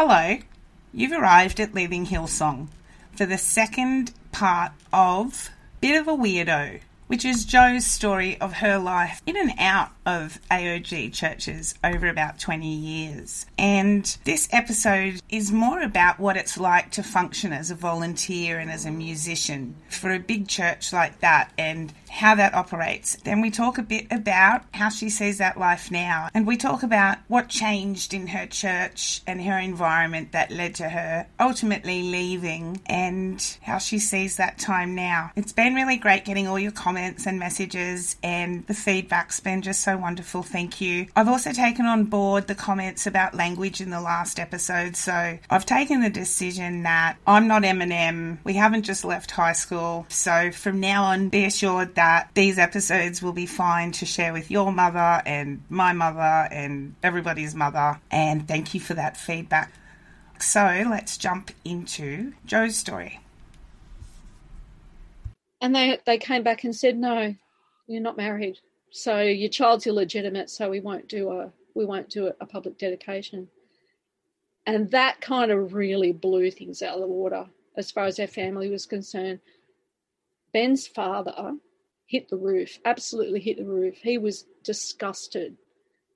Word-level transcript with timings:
Hello, 0.00 0.38
you've 0.92 1.10
arrived 1.10 1.58
at 1.58 1.74
Leaving 1.74 2.06
Hillsong 2.06 2.68
for 3.16 3.26
the 3.26 3.36
second 3.36 4.12
part 4.30 4.70
of 4.92 5.50
Bit 5.80 6.00
of 6.00 6.06
a 6.06 6.12
Weirdo, 6.12 6.78
which 7.08 7.24
is 7.24 7.44
Jo's 7.44 7.84
story 7.84 8.40
of 8.40 8.58
her 8.58 8.78
life 8.78 9.20
in 9.26 9.36
and 9.36 9.50
out 9.58 9.90
of 10.08 10.40
AOG 10.50 11.12
churches 11.12 11.74
over 11.84 12.08
about 12.08 12.40
20 12.40 12.66
years. 12.66 13.44
And 13.58 14.04
this 14.24 14.48
episode 14.50 15.20
is 15.28 15.52
more 15.52 15.82
about 15.82 16.18
what 16.18 16.38
it's 16.38 16.56
like 16.56 16.92
to 16.92 17.02
function 17.02 17.52
as 17.52 17.70
a 17.70 17.74
volunteer 17.74 18.58
and 18.58 18.70
as 18.70 18.86
a 18.86 18.90
musician 18.90 19.76
for 19.90 20.10
a 20.10 20.18
big 20.18 20.48
church 20.48 20.94
like 20.94 21.20
that 21.20 21.52
and 21.58 21.92
how 22.08 22.34
that 22.34 22.54
operates. 22.54 23.16
Then 23.16 23.42
we 23.42 23.50
talk 23.50 23.76
a 23.76 23.82
bit 23.82 24.06
about 24.10 24.62
how 24.72 24.88
she 24.88 25.10
sees 25.10 25.38
that 25.38 25.58
life 25.58 25.90
now, 25.90 26.30
and 26.32 26.46
we 26.46 26.56
talk 26.56 26.82
about 26.82 27.18
what 27.28 27.48
changed 27.48 28.14
in 28.14 28.28
her 28.28 28.46
church 28.46 29.20
and 29.26 29.42
her 29.42 29.58
environment 29.58 30.32
that 30.32 30.50
led 30.50 30.74
to 30.76 30.88
her 30.88 31.26
ultimately 31.38 32.10
leaving 32.10 32.80
and 32.86 33.58
how 33.62 33.76
she 33.76 33.98
sees 33.98 34.36
that 34.36 34.58
time 34.58 34.94
now. 34.94 35.32
It's 35.36 35.52
been 35.52 35.74
really 35.74 35.98
great 35.98 36.24
getting 36.24 36.48
all 36.48 36.58
your 36.58 36.72
comments 36.72 37.26
and 37.26 37.38
messages, 37.38 38.16
and 38.22 38.66
the 38.66 38.74
feedback's 38.74 39.40
been 39.40 39.60
just 39.60 39.82
so 39.82 39.97
wonderful. 39.98 40.42
Thank 40.42 40.80
you. 40.80 41.06
I've 41.14 41.28
also 41.28 41.52
taken 41.52 41.86
on 41.86 42.04
board 42.04 42.46
the 42.46 42.54
comments 42.54 43.06
about 43.06 43.34
language 43.34 43.80
in 43.80 43.90
the 43.90 44.00
last 44.00 44.38
episode, 44.38 44.96
so 44.96 45.38
I've 45.50 45.66
taken 45.66 46.00
the 46.00 46.10
decision 46.10 46.84
that 46.84 47.16
I'm 47.26 47.46
not 47.46 47.62
Eminem. 47.62 48.38
We 48.44 48.54
haven't 48.54 48.84
just 48.84 49.04
left 49.04 49.30
high 49.30 49.52
school, 49.52 50.06
so 50.08 50.50
from 50.52 50.80
now 50.80 51.04
on, 51.04 51.28
be 51.28 51.44
assured 51.44 51.96
that 51.96 52.30
these 52.34 52.58
episodes 52.58 53.22
will 53.22 53.32
be 53.32 53.46
fine 53.46 53.92
to 53.92 54.06
share 54.06 54.32
with 54.32 54.50
your 54.50 54.72
mother 54.72 55.22
and 55.26 55.62
my 55.68 55.92
mother 55.92 56.48
and 56.52 56.94
everybody's 57.02 57.54
mother. 57.54 58.00
And 58.10 58.46
thank 58.48 58.74
you 58.74 58.80
for 58.80 58.94
that 58.94 59.16
feedback. 59.16 59.72
So 60.40 60.84
let's 60.88 61.18
jump 61.18 61.50
into 61.64 62.32
Jo's 62.46 62.76
story. 62.76 63.20
And 65.60 65.74
they 65.74 65.98
they 66.06 66.18
came 66.18 66.42
back 66.42 66.64
and 66.64 66.74
said, 66.74 66.96
"No, 66.96 67.34
you're 67.88 68.02
not 68.02 68.16
married. 68.16 68.58
So 68.90 69.20
your 69.20 69.50
child's 69.50 69.86
illegitimate. 69.86 70.50
So 70.50 70.70
we 70.70 70.80
won't 70.80 71.08
do 71.08 71.30
a 71.30 71.52
we 71.74 71.84
won't 71.84 72.08
do 72.08 72.32
a 72.40 72.46
public 72.46 72.78
dedication." 72.78 73.48
And 74.66 74.90
that 74.90 75.20
kind 75.20 75.50
of 75.50 75.72
really 75.72 76.12
blew 76.12 76.50
things 76.50 76.82
out 76.82 76.94
of 76.94 77.00
the 77.00 77.06
water 77.06 77.46
as 77.76 77.90
far 77.90 78.04
as 78.04 78.20
our 78.20 78.26
family 78.26 78.68
was 78.68 78.84
concerned. 78.84 79.40
Ben's 80.52 80.86
father 80.86 81.56
hit 82.06 82.28
the 82.28 82.36
roof, 82.36 82.78
absolutely 82.84 83.40
hit 83.40 83.56
the 83.58 83.64
roof. 83.64 83.96
He 84.02 84.18
was 84.18 84.44
disgusted. 84.64 85.56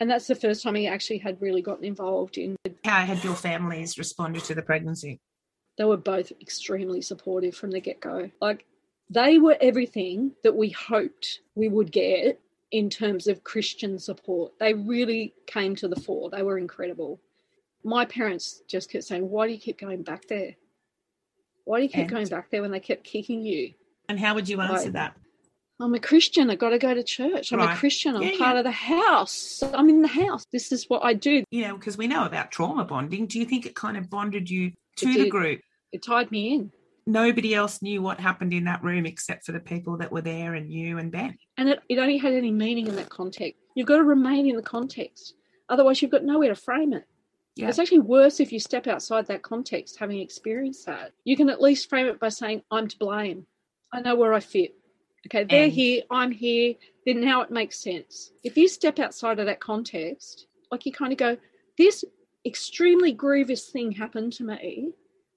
And 0.01 0.11
that's 0.11 0.27
the 0.27 0.35
first 0.35 0.63
time 0.63 0.75
he 0.75 0.87
actually 0.87 1.19
had 1.19 1.41
really 1.41 1.63
gotten 1.63 1.85
involved 1.85 2.37
in. 2.37 2.57
How 2.85 3.05
had 3.05 3.23
your 3.23 3.37
families 3.37 3.97
responded 3.97 4.43
to 4.45 4.55
the 4.55 4.63
pregnancy? 4.63 5.21
They 5.79 5.85
were 5.85 5.97
both 5.97 6.33
extremely 6.41 7.01
supportive 7.03 7.55
from 7.55 7.71
the 7.71 7.81
get 7.81 8.01
go. 8.01 8.31
Like, 8.41 8.67
they 9.09 9.39
were 9.39 9.57
everything 9.61 10.33
that 10.43 10.57
we 10.57 10.71
hoped 10.71 11.41
we 11.55 11.69
would 11.69 11.93
get 11.93 12.41
in 12.73 12.89
terms 12.91 13.27
of 13.29 13.45
Christian 13.45 13.99
support. 13.99 14.53
They 14.59 14.75
really 14.75 15.35
came 15.47 15.77
to 15.77 15.89
the 15.89 16.01
fore. 16.01 16.31
They 16.31 16.43
were 16.43 16.59
incredible. 16.59 17.21
My 17.85 18.05
parents 18.05 18.63
just 18.69 18.91
kept 18.91 19.05
saying, 19.05 19.29
Why 19.29 19.47
do 19.47 19.53
you 19.53 19.59
keep 19.59 19.79
going 19.79 20.03
back 20.03 20.27
there? 20.27 20.55
Why 21.65 21.79
do 21.79 21.83
you 21.85 21.89
keep 21.89 22.01
And- 22.01 22.11
going 22.11 22.27
back 22.29 22.51
there 22.51 22.63
when 22.63 22.71
they 22.73 22.81
kept 22.81 23.05
kicking 23.05 23.43
you? 23.43 23.75
And 24.09 24.19
how 24.19 24.35
would 24.35 24.49
you 24.49 24.61
answer 24.61 24.85
Right. 24.87 24.93
that? 24.95 25.17
I'm 25.81 25.95
a 25.95 26.01
Christian. 26.01 26.49
I 26.51 26.55
got 26.57 26.71
to 26.71 26.79
go 26.79 26.95
to 26.95 27.03
church. 27.03 27.53
I'm 27.53 27.59
Right. 27.59 27.75
a 27.75 27.79
Christian. 27.79 28.15
I'm 28.15 28.23
Yeah, 28.23 28.31
part 28.39 28.55
yeah. 28.55 28.59
of 28.59 28.65
the 28.65 28.71
house. 28.71 29.63
I'm 29.63 29.89
in 29.89 30.03
the 30.03 30.09
house. 30.09 30.45
This 30.53 30.71
is 30.71 30.89
what 30.89 31.05
I 31.05 31.13
do. 31.15 31.45
You 31.51 31.63
know, 31.63 31.77
because 31.77 31.97
we 31.99 32.07
know 32.07 32.25
about 32.25 32.51
trauma 32.53 32.85
bonding. 32.85 33.27
Do 33.27 33.39
you 33.39 33.45
think 33.45 33.67
it 33.67 33.75
kind 33.75 33.97
of 33.97 34.09
bonded 34.09 34.49
you 34.49 34.73
to 34.97 35.13
the 35.13 35.29
group? 35.29 35.61
It 35.93 36.03
tied 36.03 36.31
me 36.31 36.55
in. 36.55 36.73
Nobody 37.07 37.55
else 37.55 37.83
knew 37.83 38.01
what 38.01 38.21
happened 38.21 38.53
in 38.53 38.65
that 38.65 38.83
room 38.83 39.07
except 39.07 39.45
for 39.45 39.53
the 39.53 39.61
people 39.61 39.97
that 39.99 40.13
were 40.13 40.21
there 40.21 40.55
and 40.55 40.71
you 40.71 40.99
and 40.99 41.11
Ben. 41.11 41.37
And 41.57 41.69
it, 41.69 41.81
it 41.89 41.99
only 41.99 42.17
had 42.17 42.33
any 42.33 42.53
meaning 42.53 42.87
in 42.87 42.97
that 42.97 43.09
context. 43.09 43.61
You've 43.75 43.89
got 43.89 43.97
to 43.97 44.05
remain 44.05 44.49
in 44.49 44.57
the 44.57 44.63
context. 44.63 45.35
Otherwise, 45.69 46.01
you've 46.01 46.11
got 46.11 46.25
nowhere 46.25 46.49
to 46.51 46.55
frame 46.55 46.93
it. 46.93 47.05
Yeah. 47.57 47.69
It's 47.69 47.79
actually 47.79 48.01
worse 48.01 48.41
if 48.41 48.53
you 48.53 48.61
step 48.61 48.87
outside 48.87 49.27
that 49.27 49.43
context, 49.43 49.99
having 49.99 50.21
experienced 50.21 50.87
that. 50.87 51.13
You 51.25 51.37
can 51.37 51.51
at 51.51 51.61
least 51.61 51.89
frame 51.89 52.07
it 52.07 52.21
by 52.21 52.29
saying, 52.29 52.63
I'm 52.71 52.89
to 52.89 52.99
blame. 52.99 53.47
I 53.93 54.01
know 54.01 54.15
where 54.15 54.33
I 54.33 54.41
fit. 54.41 54.75
Okay, 55.27 55.45
they're 55.45 55.65
And- 55.65 55.73
here, 55.73 56.03
I'm 56.11 56.31
here, 56.31 56.75
then 57.05 57.21
now 57.21 57.43
it 57.43 57.51
makes 57.51 57.79
sense. 57.81 58.33
If 58.43 58.57
you 58.57 58.69
step 58.69 58.99
outside 58.99 59.39
of 59.39 59.47
that 59.47 59.61
context, 59.61 60.47
like 60.71 60.87
you 60.87 60.93
kind 60.93 61.13
of 61.13 61.19
go, 61.19 61.37
this 61.79 62.05
extremely 62.47 63.13
grievous 63.13 63.69
thing 63.69 63.93
happened 63.93 64.33
to 64.35 64.45
me, 64.45 64.93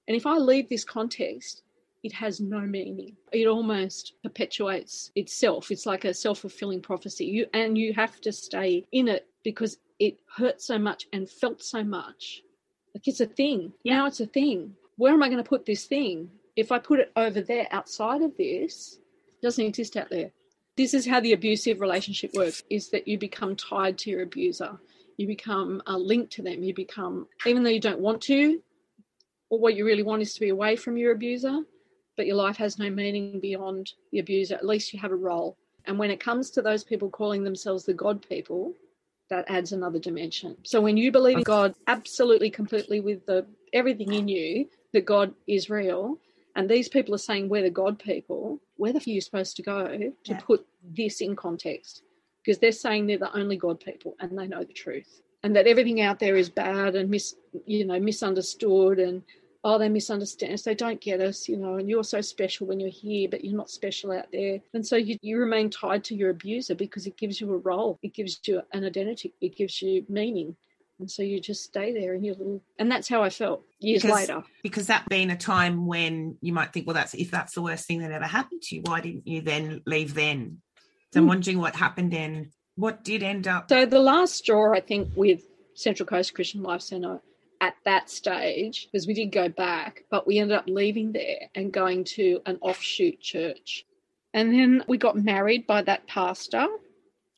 and 0.08 0.16
if 0.16 0.26
I 0.26 0.36
leave 0.36 0.68
this 0.68 0.84
context, 0.84 1.62
it 2.02 2.12
has 2.12 2.40
no 2.40 2.60
meaning. 2.60 3.16
It 3.32 3.46
almost 3.46 4.12
perpetuates 4.22 5.10
itself. 5.16 5.70
It's 5.70 5.86
like 5.86 6.04
a 6.04 6.14
self-fulfilling 6.14 6.82
prophecy. 6.82 7.24
You 7.24 7.46
and 7.52 7.76
you 7.76 7.92
have 7.94 8.20
to 8.20 8.32
stay 8.32 8.86
in 8.92 9.08
it 9.08 9.26
because 9.42 9.78
it 9.98 10.18
hurt 10.36 10.62
so 10.62 10.78
much 10.78 11.06
and 11.12 11.28
felt 11.28 11.62
so 11.62 11.82
much. 11.82 12.42
Like 12.94 13.08
it's 13.08 13.20
a 13.20 13.26
thing. 13.26 13.72
Now 13.84 14.06
it's 14.06 14.20
a 14.20 14.26
thing. 14.26 14.74
Where 14.96 15.12
am 15.12 15.22
I 15.22 15.28
going 15.28 15.42
to 15.42 15.48
put 15.48 15.66
this 15.66 15.84
thing? 15.84 16.30
If 16.54 16.70
I 16.70 16.78
put 16.78 17.00
it 17.00 17.12
over 17.16 17.40
there 17.40 17.66
outside 17.70 18.22
of 18.22 18.36
this, 18.36 18.98
it 19.26 19.42
doesn't 19.42 19.64
exist 19.64 19.96
out 19.96 20.08
there. 20.10 20.30
This 20.76 20.94
is 20.94 21.06
how 21.06 21.20
the 21.20 21.32
abusive 21.32 21.80
relationship 21.80 22.32
works 22.34 22.62
is 22.70 22.90
that 22.90 23.08
you 23.08 23.18
become 23.18 23.56
tied 23.56 23.98
to 23.98 24.10
your 24.10 24.22
abuser. 24.22 24.78
You 25.16 25.26
become 25.26 25.82
uh, 25.86 25.96
linked 25.96 26.32
to 26.34 26.42
them. 26.42 26.62
You 26.62 26.74
become, 26.74 27.26
even 27.46 27.62
though 27.62 27.70
you 27.70 27.80
don't 27.80 28.00
want 28.00 28.20
to, 28.22 28.62
or 29.50 29.58
what 29.58 29.74
you 29.76 29.84
really 29.84 30.02
want 30.02 30.22
is 30.22 30.34
to 30.34 30.40
be 30.40 30.48
away 30.48 30.76
from 30.76 30.96
your 30.96 31.12
abuser, 31.12 31.60
but 32.16 32.26
your 32.26 32.36
life 32.36 32.56
has 32.56 32.78
no 32.78 32.90
meaning 32.90 33.40
beyond 33.40 33.92
the 34.12 34.18
abuser. 34.18 34.54
At 34.54 34.66
least 34.66 34.92
you 34.92 34.98
have 35.00 35.12
a 35.12 35.16
role. 35.16 35.56
And 35.84 35.98
when 35.98 36.10
it 36.10 36.18
comes 36.20 36.50
to 36.52 36.62
those 36.62 36.82
people 36.82 37.08
calling 37.10 37.44
themselves 37.44 37.84
the 37.84 37.94
God 37.94 38.26
people, 38.28 38.74
that 39.28 39.44
adds 39.48 39.72
another 39.72 39.98
dimension. 39.98 40.56
So 40.62 40.80
when 40.80 40.96
you 40.96 41.10
believe 41.10 41.38
in 41.38 41.42
God 41.42 41.74
absolutely 41.86 42.50
completely 42.50 43.00
with 43.00 43.26
the 43.26 43.46
everything 43.72 44.12
in 44.12 44.28
you, 44.28 44.68
that 44.92 45.04
God 45.04 45.34
is 45.46 45.68
real, 45.68 46.18
and 46.54 46.68
these 46.68 46.88
people 46.88 47.14
are 47.14 47.18
saying 47.18 47.48
we're 47.48 47.62
the 47.62 47.70
God 47.70 47.98
people, 47.98 48.60
where 48.76 48.92
the 48.92 48.98
f- 49.00 49.06
are 49.06 49.10
you 49.10 49.20
supposed 49.20 49.56
to 49.56 49.62
go 49.62 49.86
to 49.88 50.12
Yeah. 50.24 50.38
put 50.40 50.66
this 50.82 51.20
in 51.20 51.36
context? 51.36 52.02
Because 52.44 52.58
they're 52.58 52.72
saying 52.72 53.06
they're 53.06 53.18
the 53.18 53.36
only 53.36 53.56
God 53.56 53.80
people 53.80 54.14
and 54.20 54.38
they 54.38 54.46
know 54.46 54.62
the 54.64 54.72
truth. 54.72 55.22
And 55.46 55.54
that 55.54 55.68
everything 55.68 56.00
out 56.00 56.18
there 56.18 56.34
is 56.34 56.50
bad 56.50 56.96
and 56.96 57.08
mis 57.08 57.36
you 57.66 57.84
know, 57.86 58.00
misunderstood 58.00 58.98
and 58.98 59.22
oh 59.62 59.78
they 59.78 59.88
misunderstand 59.88 60.52
us, 60.52 60.62
they 60.62 60.74
don't 60.74 61.00
get 61.00 61.20
us, 61.20 61.48
you 61.48 61.56
know, 61.56 61.76
and 61.76 61.88
you're 61.88 62.02
so 62.02 62.20
special 62.20 62.66
when 62.66 62.80
you're 62.80 62.90
here, 62.90 63.28
but 63.30 63.44
you're 63.44 63.56
not 63.56 63.70
special 63.70 64.10
out 64.10 64.26
there. 64.32 64.58
And 64.74 64.84
so 64.84 64.96
you, 64.96 65.16
you 65.22 65.38
remain 65.38 65.70
tied 65.70 66.02
to 66.04 66.16
your 66.16 66.30
abuser 66.30 66.74
because 66.74 67.06
it 67.06 67.16
gives 67.16 67.40
you 67.40 67.54
a 67.54 67.58
role, 67.58 67.96
it 68.02 68.12
gives 68.12 68.40
you 68.44 68.60
an 68.72 68.84
identity, 68.84 69.34
it 69.40 69.54
gives 69.56 69.80
you 69.80 70.04
meaning. 70.08 70.56
And 70.98 71.08
so 71.08 71.22
you 71.22 71.38
just 71.40 71.62
stay 71.62 71.92
there 71.92 72.14
in 72.14 72.24
your 72.24 72.34
little 72.34 72.60
and 72.80 72.90
that's 72.90 73.08
how 73.08 73.22
I 73.22 73.30
felt 73.30 73.62
years 73.78 74.02
Because- 74.02 74.28
later. 74.28 74.42
because 74.64 74.88
that 74.88 75.08
being 75.08 75.30
a 75.30 75.36
time 75.36 75.86
when 75.86 76.38
you 76.40 76.52
might 76.52 76.72
think, 76.72 76.88
well, 76.88 76.94
that's 76.94 77.14
if 77.14 77.30
that's 77.30 77.54
the 77.54 77.62
worst 77.62 77.86
thing 77.86 78.00
that 78.00 78.10
ever 78.10 78.24
happened 78.26 78.62
to 78.62 78.74
you, 78.74 78.82
why 78.84 79.00
didn't 79.00 79.28
you 79.28 79.42
then 79.42 79.82
leave 79.86 80.12
then? 80.14 80.60
So 81.14 81.20
I'm 81.20 81.22
Hmm. 81.26 81.28
wondering 81.28 81.58
what 81.58 81.76
happened 81.76 82.12
then. 82.12 82.50
What 82.76 83.04
did 83.04 83.22
end 83.22 83.48
up? 83.48 83.68
So 83.68 83.86
the 83.86 83.98
last 83.98 84.34
straw, 84.34 84.72
I 84.72 84.80
think, 84.80 85.10
with 85.16 85.42
Central 85.74 86.06
Coast 86.06 86.34
Christian 86.34 86.62
Life 86.62 86.82
Centre 86.82 87.20
at 87.60 87.74
that 87.84 88.10
stage, 88.10 88.88
because 88.90 89.06
we 89.06 89.14
did 89.14 89.32
go 89.32 89.48
back, 89.48 90.04
but 90.10 90.26
we 90.26 90.38
ended 90.38 90.56
up 90.56 90.64
leaving 90.66 91.12
there 91.12 91.48
and 91.54 91.72
going 91.72 92.04
to 92.04 92.40
an 92.46 92.58
offshoot 92.60 93.20
church. 93.20 93.86
And 94.34 94.52
then 94.52 94.84
we 94.88 94.98
got 94.98 95.16
married 95.16 95.66
by 95.66 95.80
that 95.82 96.06
pastor, 96.06 96.66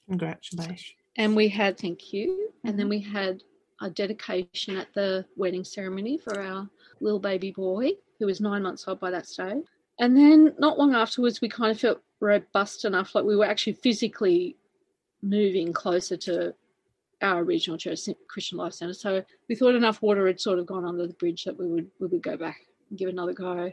Congratulations. 0.09 0.93
and 1.17 1.37
we 1.37 1.49
had 1.49 1.79
thank 1.79 2.13
you, 2.13 2.51
and 2.65 2.77
then 2.77 2.87
mm-hmm. 2.87 2.91
we 2.91 3.01
had 3.01 3.43
a 3.81 3.89
dedication 3.89 4.77
at 4.77 4.93
the 4.95 5.25
wedding 5.37 5.63
ceremony 5.63 6.19
for 6.19 6.41
our 6.41 6.69
little 7.01 7.21
baby 7.21 7.53
boy, 7.53 7.93
who 8.19 8.27
was 8.27 8.41
nine 8.41 8.65
months 8.65 8.89
old 8.89 8.99
by 8.99 9.13
that 9.13 9.29
stage. 9.29 9.63
And 10.01 10.17
then 10.17 10.55
not 10.59 10.79
long 10.79 10.95
afterwards, 10.95 11.41
we 11.41 11.49
kind 11.49 11.71
of 11.71 11.79
felt 11.79 12.01
robust 12.19 12.85
enough, 12.85 13.15
like 13.15 13.25
we 13.25 13.37
were 13.37 13.45
actually 13.45 13.75
physically 13.75 14.57
moving 15.23 15.73
closer 15.73 16.17
to 16.17 16.55
our 17.23 17.41
original 17.41 17.77
church, 17.77 18.09
Christian 18.29 18.59
Life 18.59 18.75
Centre. 18.75 18.95
So 18.95 19.25
we 19.49 19.55
thought 19.55 19.75
enough 19.75 20.03
water 20.03 20.27
had 20.27 20.41
sort 20.41 20.59
of 20.59 20.67
gone 20.67 20.85
under 20.85 21.07
the 21.07 21.15
bridge 21.15 21.45
that 21.45 21.59
we 21.59 21.67
would 21.67 21.91
we 21.99 22.07
would 22.07 22.23
go 22.23 22.37
back 22.37 22.61
and 22.91 22.99
give 22.99 23.09
another 23.09 23.33
go. 23.33 23.73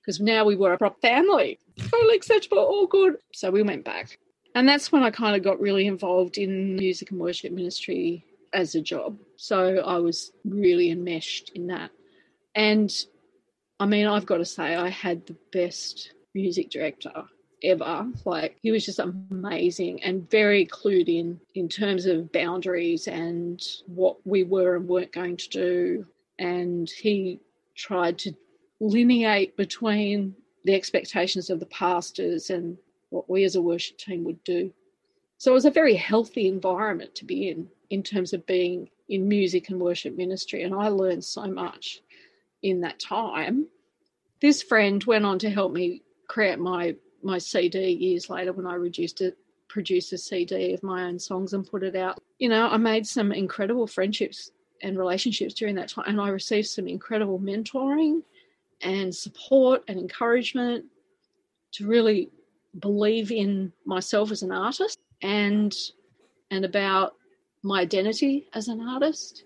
Because 0.00 0.20
now 0.20 0.44
we 0.44 0.54
were 0.54 0.72
a 0.72 0.78
proper 0.78 1.00
family, 1.00 1.58
totally 1.76 2.14
acceptable, 2.14 2.58
all 2.58 2.86
good. 2.86 3.16
So 3.32 3.50
we 3.50 3.62
went 3.62 3.84
back. 3.84 4.18
And 4.54 4.68
that's 4.68 4.92
when 4.92 5.02
I 5.02 5.10
kind 5.10 5.34
of 5.34 5.42
got 5.42 5.60
really 5.60 5.86
involved 5.88 6.38
in 6.38 6.76
music 6.76 7.10
and 7.10 7.18
worship 7.18 7.52
ministry 7.52 8.24
as 8.52 8.74
a 8.76 8.80
job. 8.80 9.18
So 9.36 9.78
I 9.78 9.98
was 9.98 10.32
really 10.44 10.90
enmeshed 10.90 11.50
in 11.54 11.66
that. 11.66 11.90
And 12.54 12.90
I 13.80 13.86
mean, 13.86 14.06
I've 14.06 14.26
got 14.26 14.38
to 14.38 14.44
say, 14.44 14.76
I 14.76 14.88
had 14.88 15.26
the 15.26 15.36
best 15.52 16.12
music 16.34 16.70
director 16.70 17.24
ever. 17.62 18.06
Like, 18.24 18.58
he 18.62 18.70
was 18.70 18.84
just 18.84 18.98
amazing 18.98 20.02
and 20.02 20.28
very 20.30 20.66
clued 20.66 21.08
in 21.08 21.40
in 21.54 21.68
terms 21.68 22.06
of 22.06 22.32
boundaries 22.32 23.08
and 23.08 23.60
what 23.86 24.16
we 24.26 24.44
were 24.44 24.76
and 24.76 24.88
weren't 24.88 25.12
going 25.12 25.36
to 25.36 25.48
do. 25.48 26.06
And 26.38 26.88
he 26.90 27.40
tried 27.74 28.18
to 28.20 28.32
lineate 28.80 29.56
between 29.56 30.34
the 30.64 30.74
expectations 30.74 31.50
of 31.50 31.60
the 31.60 31.66
pastors 31.66 32.50
and 32.50 32.76
what 33.10 33.30
we 33.30 33.44
as 33.44 33.56
a 33.56 33.62
worship 33.62 33.98
team 33.98 34.24
would 34.24 34.42
do. 34.44 34.72
So 35.38 35.50
it 35.50 35.54
was 35.54 35.64
a 35.64 35.70
very 35.70 35.94
healthy 35.94 36.48
environment 36.48 37.14
to 37.16 37.24
be 37.24 37.48
in, 37.48 37.68
in 37.90 38.02
terms 38.02 38.32
of 38.32 38.46
being 38.46 38.90
in 39.08 39.28
music 39.28 39.68
and 39.68 39.80
worship 39.80 40.16
ministry. 40.16 40.62
And 40.62 40.74
I 40.74 40.88
learned 40.88 41.24
so 41.24 41.46
much 41.46 42.00
in 42.62 42.80
that 42.80 42.98
time. 42.98 43.66
This 44.40 44.62
friend 44.62 45.02
went 45.04 45.24
on 45.24 45.38
to 45.40 45.50
help 45.50 45.72
me 45.72 46.02
create 46.26 46.58
my 46.58 46.96
my 47.26 47.38
CD 47.38 47.90
years 47.90 48.30
later 48.30 48.52
when 48.52 48.66
I 48.66 48.74
reduced 48.74 49.20
it, 49.20 49.36
produced 49.68 50.12
a 50.12 50.18
CD 50.18 50.72
of 50.72 50.82
my 50.82 51.04
own 51.04 51.18
songs 51.18 51.52
and 51.52 51.68
put 51.68 51.82
it 51.82 51.96
out. 51.96 52.18
You 52.38 52.48
know, 52.48 52.68
I 52.68 52.76
made 52.76 53.06
some 53.06 53.32
incredible 53.32 53.86
friendships 53.86 54.52
and 54.82 54.96
relationships 54.96 55.54
during 55.54 55.74
that 55.74 55.88
time, 55.88 56.04
and 56.06 56.20
I 56.20 56.28
received 56.28 56.68
some 56.68 56.86
incredible 56.86 57.40
mentoring 57.40 58.22
and 58.80 59.14
support 59.14 59.82
and 59.88 59.98
encouragement 59.98 60.84
to 61.72 61.86
really 61.86 62.30
believe 62.78 63.32
in 63.32 63.72
myself 63.84 64.30
as 64.30 64.42
an 64.42 64.52
artist 64.52 64.98
and 65.22 65.74
and 66.50 66.64
about 66.64 67.14
my 67.62 67.80
identity 67.80 68.48
as 68.54 68.68
an 68.68 68.80
artist. 68.80 69.44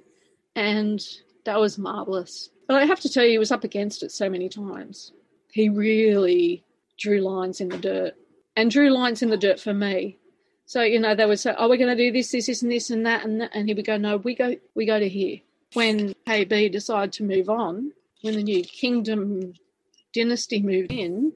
And 0.54 1.00
that 1.44 1.58
was 1.58 1.78
marvelous. 1.78 2.50
But 2.66 2.82
i 2.82 2.84
have 2.84 3.00
to 3.00 3.08
tell 3.08 3.24
you 3.24 3.30
he 3.30 3.38
was 3.38 3.52
up 3.52 3.64
against 3.64 4.02
it 4.02 4.12
so 4.12 4.28
many 4.28 4.48
times. 4.48 5.12
He 5.50 5.68
really 5.68 6.64
drew 7.00 7.20
lines 7.20 7.60
in 7.60 7.68
the 7.68 7.78
dirt 7.78 8.14
and 8.56 8.70
drew 8.70 8.90
lines 8.90 9.22
in 9.22 9.30
the 9.30 9.36
dirt 9.36 9.58
for 9.58 9.74
me. 9.74 10.18
So 10.66 10.82
you 10.82 11.00
know 11.00 11.14
they 11.14 11.26
would 11.26 11.40
say 11.40 11.54
oh 11.58 11.68
we're 11.68 11.76
going 11.76 11.96
to 11.96 12.02
do 12.02 12.12
this 12.12 12.30
this 12.30 12.46
this 12.46 12.62
and 12.62 12.70
this 12.70 12.90
and 12.90 13.04
that 13.06 13.24
and 13.24 13.40
that 13.40 13.50
and 13.54 13.68
he 13.68 13.74
would 13.74 13.86
go 13.86 13.96
no 13.96 14.18
we 14.18 14.34
go 14.34 14.54
we 14.74 14.86
go 14.86 15.00
to 15.00 15.08
here. 15.08 15.40
When 15.72 16.14
kb 16.26 16.70
decided 16.70 17.12
to 17.14 17.24
move 17.24 17.48
on 17.48 17.92
when 18.22 18.34
the 18.34 18.42
new 18.42 18.62
kingdom 18.62 19.54
dynasty 20.12 20.62
moved 20.62 20.92
in 20.92 21.32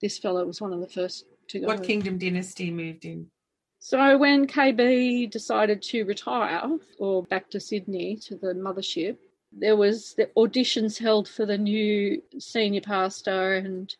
this 0.00 0.18
fellow 0.18 0.44
was 0.44 0.60
one 0.60 0.72
of 0.72 0.80
the 0.80 0.88
first 0.88 1.24
to 1.48 1.60
go. 1.60 1.66
What 1.66 1.82
kingdom 1.82 2.18
dynasty 2.18 2.70
moved 2.70 3.04
in? 3.04 3.30
so 3.78 4.18
when 4.18 4.46
KB 4.46 5.30
decided 5.30 5.80
to 5.82 6.04
retire 6.04 6.62
or 6.98 7.22
back 7.24 7.50
to 7.50 7.60
Sydney 7.60 8.16
to 8.16 8.34
the 8.34 8.48
mothership, 8.48 9.16
there 9.52 9.76
was 9.76 10.14
the 10.14 10.28
auditions 10.36 10.98
held 10.98 11.28
for 11.28 11.46
the 11.46 11.56
new 11.56 12.20
senior 12.38 12.80
pastor 12.80 13.54
and 13.54 13.94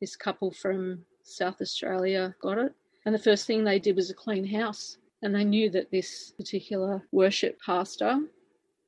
this 0.00 0.16
couple 0.16 0.50
from 0.50 1.04
South 1.22 1.60
Australia 1.60 2.34
got 2.40 2.58
it. 2.58 2.74
And 3.06 3.14
the 3.14 3.18
first 3.18 3.46
thing 3.46 3.64
they 3.64 3.78
did 3.78 3.96
was 3.96 4.10
a 4.10 4.14
clean 4.14 4.44
house. 4.44 4.98
And 5.22 5.34
they 5.34 5.44
knew 5.44 5.68
that 5.70 5.90
this 5.90 6.32
particular 6.36 7.02
worship 7.12 7.58
pastor 7.64 8.20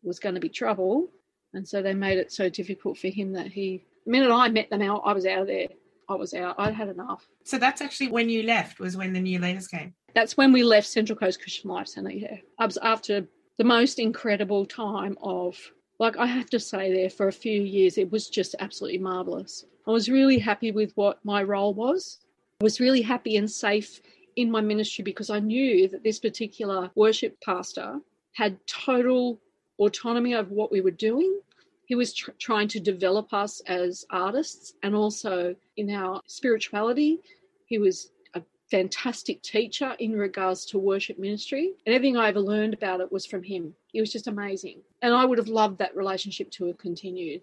was 0.03 0.19
going 0.19 0.35
to 0.35 0.41
be 0.41 0.49
trouble. 0.49 1.09
And 1.55 1.69
so 1.69 1.82
they 1.82 1.94
made 1.94 2.19
it 2.19 2.32
so 2.32 2.49
difficult 2.49 2.97
for 2.97 3.09
him 3.09 3.32
that 3.35 3.49
he, 3.49 3.85
the 4.06 4.11
minute 4.11 4.32
I 4.32 4.49
met 4.49 4.70
them 4.70 4.82
out, 4.82 5.03
I 5.05 5.12
was 5.12 5.26
out 5.26 5.43
of 5.43 5.47
there. 5.47 5.69
I 6.09 6.14
was 6.14 6.32
out. 6.35 6.56
I'd 6.59 6.75
had 6.75 6.88
enough. 6.88 7.29
So 7.44 7.58
that's 7.58 7.81
actually 7.81 8.08
when 8.08 8.29
you 8.29 8.43
left, 8.43 8.81
was 8.81 8.97
when 8.97 9.12
the 9.12 9.20
new 9.20 9.38
leaders 9.38 9.69
came. 9.69 9.94
That's 10.15 10.37
when 10.37 10.53
we 10.53 10.65
left 10.65 10.87
Central 10.87 11.19
Coast 11.19 11.41
Christian 11.41 11.70
Life 11.70 11.88
Centre. 11.88 12.11
Yeah, 12.11 12.37
I 12.58 12.67
was 12.67 12.79
after 12.79 13.26
the 13.58 13.65
most 13.65 13.99
incredible 13.99 14.67
time 14.67 15.17
of, 15.23 15.56
like, 15.99 16.17
I 16.17 16.26
have 16.26 16.50
to 16.50 16.61
say, 16.61 16.93
there 16.93 17.11
for 17.11 17.29
a 17.29 17.32
few 17.32 17.62
years, 17.62 17.99
it 17.99 18.11
was 18.11 18.29
just 18.29 18.55
absolutely 18.58 18.99
marvelous. 18.99 19.65
I 19.87 19.90
was 19.90 20.08
really 20.08 20.38
happy 20.38 20.70
with 20.70 20.93
what 20.94 21.24
my 21.24 21.43
role 21.43 21.74
was. 21.74 22.19
I 22.60 22.65
was 22.65 22.81
really 22.81 23.03
happy 23.03 23.36
and 23.36 23.51
safe 23.51 24.01
in 24.36 24.51
my 24.51 24.60
ministry 24.60 25.03
because 25.03 25.31
I 25.31 25.41
knew 25.41 25.89
that 25.89 26.05
this 26.05 26.20
particular 26.20 26.91
worship 26.94 27.36
pastor 27.44 28.01
had 28.32 28.65
total 28.67 29.41
autonomy 29.79 30.34
over 30.34 30.55
what 30.55 30.70
we 30.70 30.81
were 30.81 30.93
doing. 30.93 31.41
He 31.86 31.96
was 31.96 32.15
tr- 32.15 32.31
trying 32.39 32.69
to 32.69 32.81
develop 32.81 33.34
us 33.34 33.60
as 33.67 34.06
artists 34.10 34.74
and 34.82 34.94
also 34.94 35.55
in 35.77 35.91
our 35.91 36.20
spirituality. 36.27 37.19
He 37.67 37.79
was 37.79 38.12
a 38.34 38.43
fantastic 38.70 39.43
teacher 39.43 39.94
in 39.98 40.17
regards 40.17 40.65
to 40.67 40.79
worship 40.79 41.19
ministry. 41.19 41.72
And 41.84 41.94
everything 41.94 42.17
I 42.17 42.29
ever 42.29 42.41
learned 42.41 42.74
about 42.74 43.01
it 43.01 43.10
was 43.10 43.27
from 43.27 43.43
him. 43.43 43.74
It 43.93 44.01
was 44.01 44.12
just 44.12 44.29
amazing. 44.29 44.81
And 45.03 45.12
I 45.12 45.24
would 45.24 45.39
have 45.39 45.48
loved 45.48 45.79
that 45.79 45.96
relationship 45.96 46.51
to 46.53 46.67
have 46.67 46.79
continued. 46.79 47.43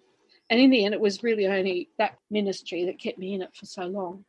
And 0.49 0.59
in 0.59 0.69
the 0.69 0.85
end, 0.85 0.93
it 0.93 1.01
was 1.01 1.23
really 1.23 1.47
only 1.47 1.89
that 1.97 2.17
ministry 2.31 2.85
that 2.85 2.99
kept 2.99 3.17
me 3.19 3.33
in 3.33 3.41
it 3.41 3.55
for 3.55 3.65
so 3.65 3.85
long. 3.85 4.25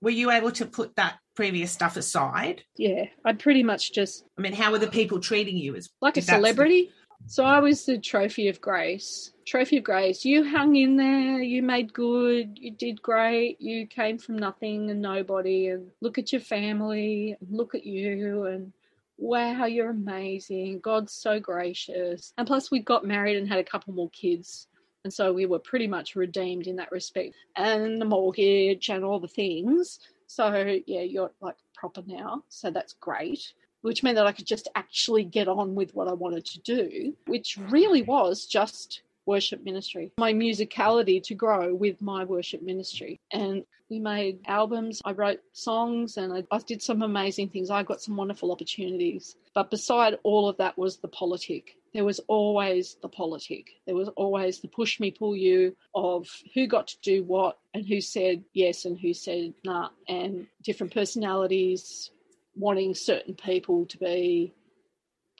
Were 0.00 0.10
you 0.10 0.30
able 0.30 0.52
to 0.52 0.66
put 0.66 0.96
that 0.96 1.18
previous 1.34 1.72
stuff 1.72 1.96
aside? 1.96 2.62
Yeah, 2.76 3.06
I 3.24 3.32
pretty 3.32 3.62
much 3.62 3.92
just 3.92 4.24
I 4.38 4.42
mean, 4.42 4.52
how 4.52 4.70
were 4.70 4.78
the 4.78 4.86
people 4.86 5.18
treating 5.20 5.56
you 5.56 5.74
as 5.74 5.90
like 6.00 6.16
a 6.16 6.20
that's 6.20 6.26
the- 6.26 6.34
celebrity. 6.34 6.90
So 7.26 7.42
I 7.42 7.58
was 7.60 7.86
the 7.86 7.96
trophy 7.96 8.48
of 8.48 8.60
grace. 8.60 9.32
Trophy 9.46 9.78
of 9.78 9.84
grace. 9.84 10.26
You 10.26 10.44
hung 10.44 10.76
in 10.76 10.96
there. 10.98 11.40
You 11.40 11.62
made 11.62 11.94
good. 11.94 12.58
You 12.58 12.70
did 12.70 13.00
great. 13.00 13.58
You 13.62 13.86
came 13.86 14.18
from 14.18 14.36
nothing 14.36 14.90
and 14.90 15.00
nobody. 15.00 15.68
And 15.68 15.90
look 16.02 16.18
at 16.18 16.32
your 16.32 16.42
family. 16.42 17.34
And 17.40 17.50
look 17.56 17.74
at 17.74 17.86
you. 17.86 18.44
And 18.44 18.72
wow, 19.16 19.64
you're 19.64 19.90
amazing. 19.90 20.80
God's 20.80 21.14
so 21.14 21.40
gracious. 21.40 22.34
And 22.36 22.46
plus, 22.46 22.70
we 22.70 22.80
got 22.80 23.06
married 23.06 23.38
and 23.38 23.48
had 23.48 23.58
a 23.58 23.64
couple 23.64 23.94
more 23.94 24.10
kids. 24.10 24.66
And 25.04 25.12
so 25.12 25.32
we 25.32 25.46
were 25.46 25.58
pretty 25.58 25.86
much 25.86 26.16
redeemed 26.16 26.66
in 26.66 26.76
that 26.76 26.90
respect. 26.90 27.34
And 27.56 28.00
the 28.00 28.06
mortgage 28.06 28.88
and 28.88 29.04
all 29.04 29.20
the 29.20 29.28
things. 29.28 30.00
So 30.26 30.80
yeah, 30.86 31.02
you're 31.02 31.30
like 31.40 31.56
proper 31.74 32.02
now. 32.06 32.42
So 32.48 32.70
that's 32.70 32.94
great 32.94 33.52
which 33.84 34.02
meant 34.02 34.16
that 34.16 34.26
I 34.26 34.32
could 34.32 34.46
just 34.46 34.66
actually 34.76 35.24
get 35.24 35.46
on 35.46 35.74
with 35.74 35.94
what 35.94 36.08
I 36.08 36.14
wanted 36.14 36.46
to 36.46 36.60
do, 36.60 37.14
which 37.26 37.58
really 37.68 38.00
was 38.00 38.46
just 38.46 39.02
worship 39.26 39.62
ministry. 39.62 40.10
My 40.16 40.32
musicality 40.32 41.22
to 41.24 41.34
grow 41.34 41.74
with 41.74 42.00
my 42.00 42.24
worship 42.24 42.62
ministry. 42.62 43.20
And 43.30 43.62
we 43.90 43.98
made 43.98 44.40
albums, 44.46 45.02
I 45.04 45.12
wrote 45.12 45.40
songs, 45.52 46.16
and 46.16 46.32
I, 46.32 46.44
I 46.50 46.60
did 46.60 46.80
some 46.80 47.02
amazing 47.02 47.50
things. 47.50 47.68
I 47.68 47.82
got 47.82 48.00
some 48.00 48.16
wonderful 48.16 48.52
opportunities. 48.52 49.36
But 49.54 49.70
beside 49.70 50.18
all 50.22 50.48
of 50.48 50.56
that 50.56 50.78
was 50.78 50.96
the 50.96 51.08
politic. 51.08 51.76
There 51.94 52.04
was 52.04 52.18
always 52.26 52.96
the 53.00 53.08
politic. 53.08 53.70
There 53.86 53.94
was 53.94 54.08
always 54.16 54.60
the 54.60 54.68
push 54.68 54.98
me, 54.98 55.12
pull 55.12 55.36
you 55.36 55.76
of 55.94 56.28
who 56.52 56.66
got 56.66 56.88
to 56.88 57.00
do 57.02 57.22
what 57.22 57.58
and 57.72 57.86
who 57.86 58.00
said 58.00 58.42
yes 58.52 58.84
and 58.84 58.98
who 58.98 59.14
said 59.14 59.54
nah, 59.64 59.90
and 60.08 60.48
different 60.62 60.92
personalities 60.92 62.10
wanting 62.56 62.94
certain 62.94 63.34
people 63.34 63.86
to 63.86 63.98
be 63.98 64.52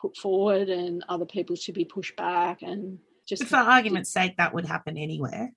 put 0.01 0.17
forward 0.17 0.69
and 0.69 1.05
other 1.09 1.27
people 1.27 1.57
to 1.57 1.73
be 1.73 1.85
pushed 1.85 2.17
back 2.17 2.63
and 2.63 2.99
just 3.27 3.43
But 3.43 3.49
for 3.49 3.57
argument's 3.57 4.13
sake, 4.13 4.37
that 4.37 4.55
would 4.55 4.67
happen 4.67 4.97
anywhere. 4.97 5.53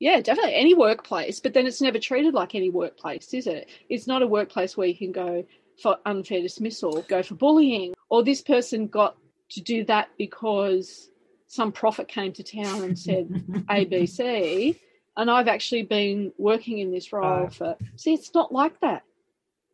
Yeah, 0.00 0.20
definitely. 0.20 0.56
Any 0.56 0.74
workplace, 0.74 1.38
but 1.38 1.54
then 1.54 1.66
it's 1.66 1.80
never 1.80 2.00
treated 2.00 2.34
like 2.34 2.56
any 2.56 2.70
workplace, 2.70 3.32
is 3.32 3.46
it? 3.46 3.68
It's 3.88 4.08
not 4.08 4.22
a 4.22 4.26
workplace 4.26 4.76
where 4.76 4.88
you 4.88 4.96
can 4.96 5.12
go 5.12 5.46
for 5.80 5.98
unfair 6.06 6.40
dismissal, 6.42 7.04
go 7.08 7.22
for 7.22 7.34
bullying, 7.36 7.94
or 8.08 8.22
this 8.22 8.42
person 8.42 8.88
got 8.88 9.16
to 9.50 9.60
do 9.60 9.84
that 9.84 10.08
because 10.18 11.10
some 11.46 11.72
prophet 11.72 12.08
came 12.08 12.32
to 12.32 12.42
town 12.42 12.82
and 12.82 12.98
said 12.98 13.28
ABC. 13.68 14.78
And 15.16 15.30
I've 15.30 15.48
actually 15.48 15.82
been 15.82 16.32
working 16.38 16.78
in 16.78 16.90
this 16.90 17.12
role 17.12 17.44
ah. 17.46 17.48
for, 17.48 17.76
see, 17.96 18.14
it's 18.14 18.34
not 18.34 18.52
like 18.52 18.80
that. 18.80 19.04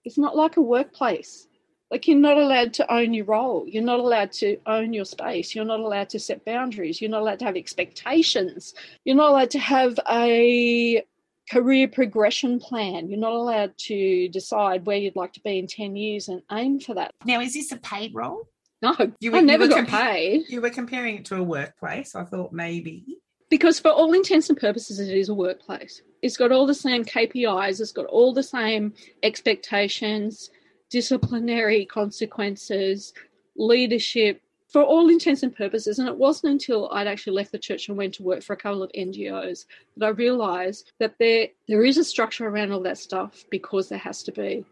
It's 0.05 0.19
not 0.19 0.37
like 0.37 0.57
a 0.57 0.62
workplace. 0.62 1.47
Like 1.91 2.07
you're 2.07 2.19
not 2.19 2.37
allowed 2.37 2.73
to 2.75 2.93
own 2.93 3.15
your 3.15 3.25
role. 3.25 3.67
You're 3.67 3.83
not 3.83 3.99
allowed 3.99 4.31
to 4.33 4.59
own 4.67 4.93
your 4.93 5.05
space. 5.05 5.55
You're 5.55 5.65
not 5.65 5.81
allowed 5.81 6.09
to 6.11 6.21
set 6.21 6.45
boundaries. 6.45 7.00
You're 7.00 7.11
not 7.11 7.23
allowed 7.23 7.41
to 7.41 7.47
have 7.47 7.57
expectations. 7.57 8.75
You're 9.05 9.17
not 9.17 9.31
allowed 9.31 9.50
to 9.50 9.59
have 9.59 9.99
a 10.09 11.03
career 11.50 11.89
progression 11.89 12.61
plan. 12.61 13.09
You're 13.09 13.19
not 13.19 13.33
allowed 13.33 13.77
to 13.79 14.29
decide 14.29 14.87
where 14.87 14.99
you'd 14.99 15.17
like 15.17 15.33
to 15.33 15.41
be 15.41 15.59
in 15.59 15.67
10 15.67 15.97
years 15.97 16.29
and 16.29 16.43
aim 16.53 16.79
for 16.79 16.95
that. 16.95 17.11
Now, 17.25 17.41
is 17.41 17.55
this 17.55 17.73
a 17.73 17.77
paid 17.79 18.15
role? 18.15 18.47
No, 18.83 18.95
You 19.21 19.35
I 19.35 19.41
you 19.41 19.47
never 19.47 19.69
got 19.69 19.87
compa- 19.87 20.13
paid 20.13 20.43
You 20.49 20.61
were 20.63 20.71
comparing 20.71 21.17
it 21.17 21.25
to 21.27 21.37
a 21.37 21.43
workplace. 21.43 22.15
I 22.15 22.25
thought 22.25 22.53
maybe. 22.53 23.05
because, 23.51 23.79
for 23.79 23.91
all 23.91 24.13
intents 24.15 24.49
and 24.49 24.59
purposes, 24.59 24.99
it 25.01 25.15
is 25.17 25.29
a 25.29 25.35
workplace. 25.35 26.03
It's 26.23 26.37
got 26.37 26.53
all 26.53 26.67
the 26.67 26.75
same 26.75 27.05
KPIs, 27.05 27.81
it's 27.81 27.93
got 27.93 28.07
all 28.07 28.33
the 28.33 28.43
same 28.43 28.95
expectations, 29.23 30.51
disciplinary 30.91 31.85
consequences, 31.87 33.13
leadership, 33.57 34.41
for 34.69 34.83
all 34.83 35.09
intents 35.09 35.43
and 35.43 35.55
purposes. 35.55 35.99
And 35.99 36.09
it 36.09 36.17
wasn't 36.17 36.53
until 36.53 36.89
I'd 36.93 37.07
actually 37.09 37.35
left 37.35 37.53
the 37.53 37.59
church 37.59 37.89
and 37.89 37.99
went 37.99 38.15
to 38.15 38.23
work 38.23 38.43
for 38.43 38.53
a 38.53 38.57
couple 38.57 38.83
of 38.83 38.91
NGOs 38.93 39.67
that 39.97 40.07
I 40.07 40.11
realised 40.11 40.93
that 41.01 41.17
there 41.19 41.49
there 41.69 41.85
is 41.85 41.99
a 41.99 42.05
structure 42.05 42.47
around 42.47 42.71
all 42.73 42.81
that 42.83 42.99
stuff 42.99 43.45
because 43.51 43.89
there 43.89 43.99
has 43.99 44.23
to 44.25 44.33
be. 44.33 44.65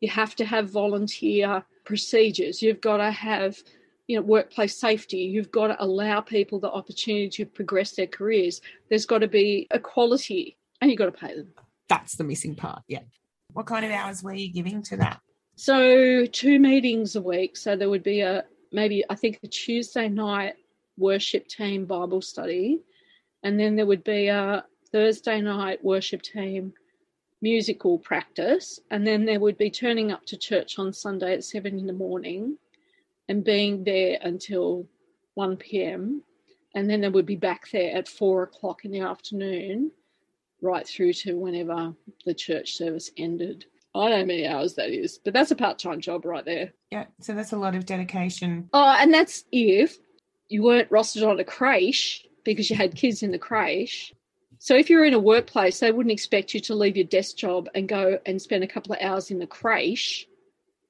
You 0.00 0.10
have 0.10 0.34
to 0.36 0.44
have 0.44 0.70
volunteer 0.70 1.64
procedures. 1.84 2.62
You've 2.62 2.80
got 2.80 2.98
to 2.98 3.10
have 3.10 3.62
you 4.06 4.16
know 4.16 4.22
workplace 4.22 4.76
safety 4.76 5.18
you've 5.18 5.50
got 5.50 5.68
to 5.68 5.82
allow 5.82 6.20
people 6.20 6.60
the 6.60 6.70
opportunity 6.70 7.28
to 7.28 7.46
progress 7.46 7.92
their 7.92 8.06
careers 8.06 8.60
there's 8.90 9.06
got 9.06 9.18
to 9.18 9.28
be 9.28 9.66
equality 9.70 10.58
and 10.80 10.90
you've 10.90 10.98
got 10.98 11.06
to 11.06 11.12
pay 11.12 11.34
them 11.34 11.48
That's 11.88 12.14
the 12.16 12.24
missing 12.24 12.54
part. 12.54 12.82
Yeah. 12.86 13.00
What 13.52 13.66
kind 13.66 13.84
of 13.84 13.90
hours 13.90 14.22
were 14.22 14.34
you 14.34 14.52
giving 14.52 14.82
to 14.82 14.96
that? 14.98 15.20
so 15.56 16.26
two 16.26 16.58
meetings 16.58 17.14
a 17.14 17.22
week 17.22 17.56
so 17.56 17.76
there 17.76 17.88
would 17.88 18.02
be 18.02 18.20
a 18.20 18.44
maybe 18.72 19.04
i 19.08 19.14
think 19.14 19.38
a 19.42 19.46
tuesday 19.46 20.08
night 20.08 20.54
worship 20.96 21.46
team 21.46 21.84
bible 21.84 22.20
study 22.20 22.80
and 23.44 23.58
then 23.58 23.76
there 23.76 23.86
would 23.86 24.02
be 24.02 24.26
a 24.26 24.64
thursday 24.90 25.40
night 25.40 25.82
worship 25.84 26.22
team 26.22 26.72
musical 27.50 27.98
practice 27.98 28.80
and 28.90 29.06
then 29.06 29.24
there 29.24 29.40
would 29.40 29.58
be 29.58 29.70
turning 29.70 30.10
up 30.10 30.24
to 30.24 30.36
church 30.36 30.78
on 30.78 30.92
sunday 30.92 31.34
at 31.34 31.44
7 31.44 31.78
in 31.78 31.86
the 31.86 31.92
morning 31.92 32.56
and 33.28 33.44
being 33.44 33.84
there 33.84 34.18
until 34.22 34.86
1 35.34 35.56
p.m. 35.56 36.22
And 36.74 36.88
then 36.88 37.00
they 37.00 37.08
would 37.08 37.26
be 37.26 37.36
back 37.36 37.70
there 37.70 37.96
at 37.96 38.08
four 38.08 38.42
o'clock 38.42 38.84
in 38.84 38.90
the 38.90 39.00
afternoon, 39.00 39.92
right 40.60 40.86
through 40.86 41.12
to 41.14 41.34
whenever 41.36 41.94
the 42.24 42.34
church 42.34 42.72
service 42.72 43.10
ended. 43.16 43.66
I 43.94 44.08
don't 44.08 44.10
know 44.10 44.18
how 44.18 44.24
many 44.24 44.46
hours 44.46 44.74
that 44.74 44.90
is, 44.90 45.18
but 45.24 45.32
that's 45.32 45.52
a 45.52 45.56
part 45.56 45.78
time 45.78 46.00
job 46.00 46.24
right 46.24 46.44
there. 46.44 46.72
Yeah. 46.90 47.04
So 47.20 47.32
that's 47.32 47.52
a 47.52 47.56
lot 47.56 47.76
of 47.76 47.86
dedication. 47.86 48.68
Oh, 48.72 48.96
and 48.98 49.14
that's 49.14 49.44
if 49.52 49.98
you 50.48 50.62
weren't 50.64 50.90
rostered 50.90 51.28
on 51.28 51.38
a 51.38 51.44
creche 51.44 52.26
because 52.44 52.68
you 52.68 52.76
had 52.76 52.96
kids 52.96 53.22
in 53.22 53.30
the 53.30 53.38
creche. 53.38 54.12
So 54.58 54.76
if 54.76 54.90
you're 54.90 55.04
in 55.04 55.14
a 55.14 55.18
workplace, 55.18 55.80
they 55.80 55.92
wouldn't 55.92 56.12
expect 56.12 56.54
you 56.54 56.60
to 56.60 56.74
leave 56.74 56.96
your 56.96 57.06
desk 57.06 57.36
job 57.36 57.68
and 57.74 57.88
go 57.88 58.18
and 58.26 58.40
spend 58.40 58.64
a 58.64 58.68
couple 58.68 58.94
of 58.94 59.00
hours 59.00 59.30
in 59.30 59.38
the 59.38 59.46
creche 59.46 60.26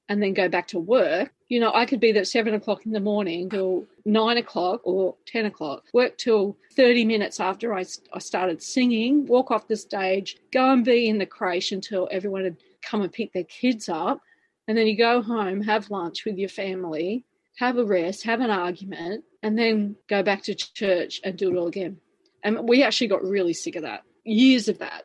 and 0.09 0.23
then 0.23 0.35
go 0.35 0.49
back 0.49 0.68
to 0.68 0.78
work. 0.78 1.33
You 1.49 1.61
know, 1.61 1.73
I 1.73 1.87
could 1.87 2.00
be 2.00 2.12
there 2.12 2.23
at 2.23 2.28
seven 2.28 2.54
o'clock 2.54 2.85
in 2.85 2.92
the 2.92 3.00
morning 3.00 3.49
till 3.49 3.87
nine 4.04 4.37
o'clock 4.37 4.80
or 4.85 5.14
10 5.26 5.47
o'clock, 5.47 5.85
work 5.92 6.18
till 6.18 6.56
30 6.76 7.04
minutes 7.04 7.40
after 7.40 7.75
I, 7.75 7.85
I 8.12 8.18
started 8.18 8.62
singing, 8.62 9.26
walk 9.26 9.50
off 9.50 9.68
the 9.68 9.76
stage, 9.76 10.37
go 10.52 10.73
and 10.73 10.85
be 10.85 11.09
in 11.09 11.18
the 11.18 11.26
creche 11.26 11.73
until 11.73 12.09
everyone 12.11 12.44
had 12.44 12.56
come 12.83 13.02
and 13.02 13.12
pick 13.12 13.33
their 13.33 13.44
kids 13.44 13.88
up. 13.88 14.21
And 14.66 14.76
then 14.76 14.87
you 14.87 14.97
go 14.97 15.23
home, 15.23 15.61
have 15.62 15.90
lunch 15.90 16.25
with 16.25 16.38
your 16.38 16.49
family, 16.49 17.25
have 17.59 17.76
a 17.76 17.85
rest, 17.85 18.25
have 18.25 18.40
an 18.40 18.50
argument, 18.50 19.25
and 19.42 19.59
then 19.59 19.97
go 20.09 20.23
back 20.23 20.42
to 20.44 20.54
church 20.54 21.21
and 21.23 21.37
do 21.37 21.50
it 21.50 21.56
all 21.56 21.66
again. 21.66 21.99
And 22.44 22.68
we 22.68 22.82
actually 22.82 23.08
got 23.08 23.24
really 23.24 23.54
sick 23.54 23.74
of 23.74 23.82
that. 23.82 24.02
Years 24.24 24.68
of 24.68 24.78
that. 24.78 25.04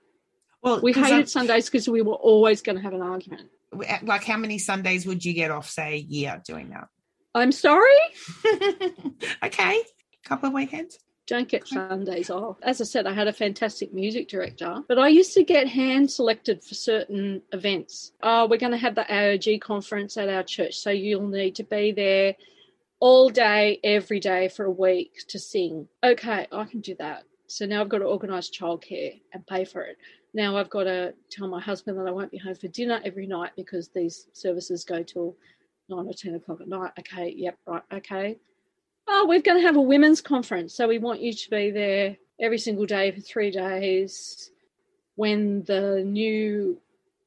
Well, 0.62 0.82
we 0.82 0.94
hated 0.94 1.12
I'm- 1.12 1.26
Sundays 1.26 1.66
because 1.66 1.88
we 1.90 2.02
were 2.02 2.14
always 2.14 2.62
going 2.62 2.76
to 2.76 2.84
have 2.84 2.94
an 2.94 3.02
argument. 3.02 3.50
Eh, 3.84 4.00
like 4.04 4.24
how 4.26 4.38
many 4.38 4.58
Sundays 4.60 5.06
would 5.06 5.24
you 5.24 5.34
get 5.34 5.50
off, 5.52 5.70
say, 5.70 5.94
a 5.94 5.98
year 5.98 6.42
doing 6.46 6.70
that? 6.70 6.90
I'm 7.34 7.52
sorry? 7.52 7.86
okay. 9.44 9.82
Couple 10.24 10.50
of 10.50 10.54
weekends. 10.54 11.00
Don't 11.28 11.48
get 11.48 11.68
Sundays 11.68 12.32
off. 12.32 12.58
As 12.64 12.82
I 12.82 12.86
said, 12.86 13.06
I 13.06 13.14
had 13.14 13.28
a 13.28 13.34
fantastic 13.34 13.94
music 13.94 14.28
director, 14.28 14.82
but 14.88 14.98
I 14.98 15.10
used 15.10 15.36
to 15.36 15.44
get 15.44 15.68
hand 15.68 16.10
selected 16.10 16.64
for 16.64 16.74
certain 16.74 17.44
events. 17.54 18.12
Oh, 18.24 18.48
we're 18.48 18.58
going 18.58 18.72
to 18.72 18.80
have 18.80 18.96
the 18.96 19.04
AOG 19.04 19.62
conference 19.62 20.18
at 20.18 20.28
our 20.28 20.42
church, 20.42 20.78
so 20.80 20.90
you'll 20.90 21.28
need 21.28 21.54
to 21.56 21.64
be 21.64 21.92
there 21.92 22.36
all 23.00 23.30
day, 23.30 23.80
every 23.84 24.20
day 24.20 24.48
for 24.50 24.66
a 24.66 24.72
week 24.72 25.20
to 25.28 25.38
sing. 25.38 25.88
Okay, 26.04 26.48
I 26.52 26.64
can 26.66 26.82
do 26.82 26.96
that. 26.98 27.26
So 27.50 27.66
now 27.66 27.82
I've 27.82 27.90
got 27.90 27.98
to 28.00 28.06
organise 28.06 28.52
childcare 28.52 29.20
and 29.34 29.46
pay 29.48 29.66
for 29.66 29.82
it. 29.82 29.98
Now 30.36 30.56
I've 30.56 30.70
got 30.70 30.84
to 30.84 31.16
tell 31.32 31.48
my 31.48 31.60
husband 31.60 31.98
that 31.98 32.08
I 32.08 32.12
won't 32.12 32.32
be 32.32 32.38
home 32.38 32.54
for 32.54 32.68
dinner 32.68 33.02
every 33.04 33.26
night 33.26 33.52
because 33.56 33.90
these 33.90 34.28
services 34.34 34.86
go 34.86 35.02
till 35.02 35.36
nine 35.90 36.06
or 36.06 36.14
ten 36.14 36.36
o'clock 36.36 36.62
at 36.62 36.68
night. 36.68 36.92
Okay, 37.00 37.34
yep, 37.36 37.58
right, 37.66 37.82
okay. 37.92 38.38
Oh, 39.08 39.26
we're 39.28 39.42
going 39.42 39.60
to 39.60 39.66
have 39.66 39.78
a 39.78 39.82
women's 39.82 40.22
conference, 40.22 40.76
so 40.76 40.88
we 40.88 41.00
want 41.00 41.22
you 41.22 41.34
to 41.34 41.50
be 41.50 41.72
there 41.72 42.18
every 42.40 42.60
single 42.60 42.86
day 42.86 43.12
for 43.12 43.22
three 43.22 43.50
days. 43.50 44.52
When 45.16 45.64
the 45.64 46.04
new 46.06 46.80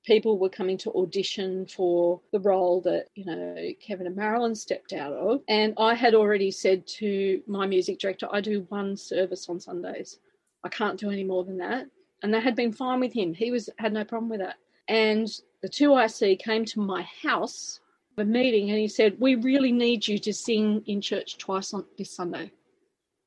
people 0.04 0.38
were 0.38 0.49
coming 0.49 0.76
to 0.78 0.92
audition 0.92 1.66
for 1.66 2.21
the 2.32 2.40
role 2.40 2.80
that 2.82 3.06
you 3.14 3.25
know 3.25 3.56
Kevin 3.80 4.06
and 4.06 4.16
Marilyn 4.16 4.54
stepped 4.54 4.92
out 4.92 5.12
of, 5.12 5.42
and 5.49 5.75
I 5.78 5.94
had 5.94 6.14
already 6.14 6.50
said 6.50 6.87
to 6.99 7.42
my 7.47 7.66
music 7.66 7.99
director, 7.99 8.28
I 8.32 8.40
do 8.40 8.66
one 8.68 8.97
service 8.97 9.49
on 9.49 9.61
Sundays. 9.61 10.18
I 10.64 10.68
can't 10.68 10.99
do 10.99 11.11
any 11.11 11.25
more 11.25 11.44
than 11.44 11.59
that, 11.59 11.87
and 12.23 12.32
they 12.32 12.40
had 12.40 12.56
been 12.56 12.73
fine 12.73 13.00
with 13.00 13.12
him. 13.12 13.35
He 13.35 13.50
was 13.50 13.68
had 13.78 13.92
no 13.92 14.04
problem 14.04 14.30
with 14.30 14.40
that. 14.40 14.56
And 14.88 15.28
the 15.62 15.68
two 15.68 15.97
IC 15.97 16.40
came 16.40 16.64
to 16.66 16.80
my 16.80 17.02
house 17.23 17.80
for 18.14 18.23
a 18.23 18.26
meeting 18.26 18.71
and 18.71 18.78
he 18.78 18.88
said, 18.88 19.16
We 19.18 19.37
really 19.37 19.73
need 19.73 20.06
you 20.06 20.18
to 20.18 20.32
sing 20.32 20.82
in 20.87 21.00
church 21.00 21.38
twice 21.38 21.73
on 21.73 21.85
this 21.97 22.14
Sunday. 22.14 22.50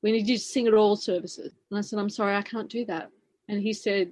We 0.04 0.12
need 0.12 0.28
you 0.28 0.38
to 0.38 0.44
sing 0.44 0.68
at 0.68 0.74
all 0.74 0.96
services. 0.96 1.54
And 1.70 1.78
I 1.78 1.82
said, 1.82 2.00
I'm 2.00 2.10
sorry, 2.10 2.36
I 2.36 2.42
can't 2.42 2.70
do 2.70 2.86
that. 2.86 3.10
And 3.48 3.62
he 3.62 3.74
said, 3.74 4.12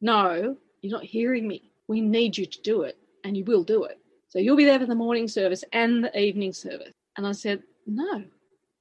No, 0.00 0.56
you're 0.80 0.92
not 0.92 1.04
hearing 1.04 1.46
me. 1.48 1.70
We 1.88 2.00
need 2.00 2.36
you 2.36 2.46
to 2.46 2.62
do 2.62 2.82
it, 2.82 2.96
and 3.24 3.36
you 3.36 3.44
will 3.44 3.64
do 3.64 3.84
it. 3.84 3.98
So 4.28 4.38
you'll 4.38 4.56
be 4.56 4.64
there 4.64 4.80
for 4.80 4.86
the 4.86 4.94
morning 4.94 5.28
service 5.28 5.62
and 5.72 6.04
the 6.04 6.18
evening 6.18 6.52
service. 6.52 6.92
And 7.16 7.26
I 7.26 7.32
said, 7.32 7.62
No, 7.86 8.24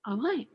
I 0.05 0.13
won't. 0.15 0.37
And 0.37 0.47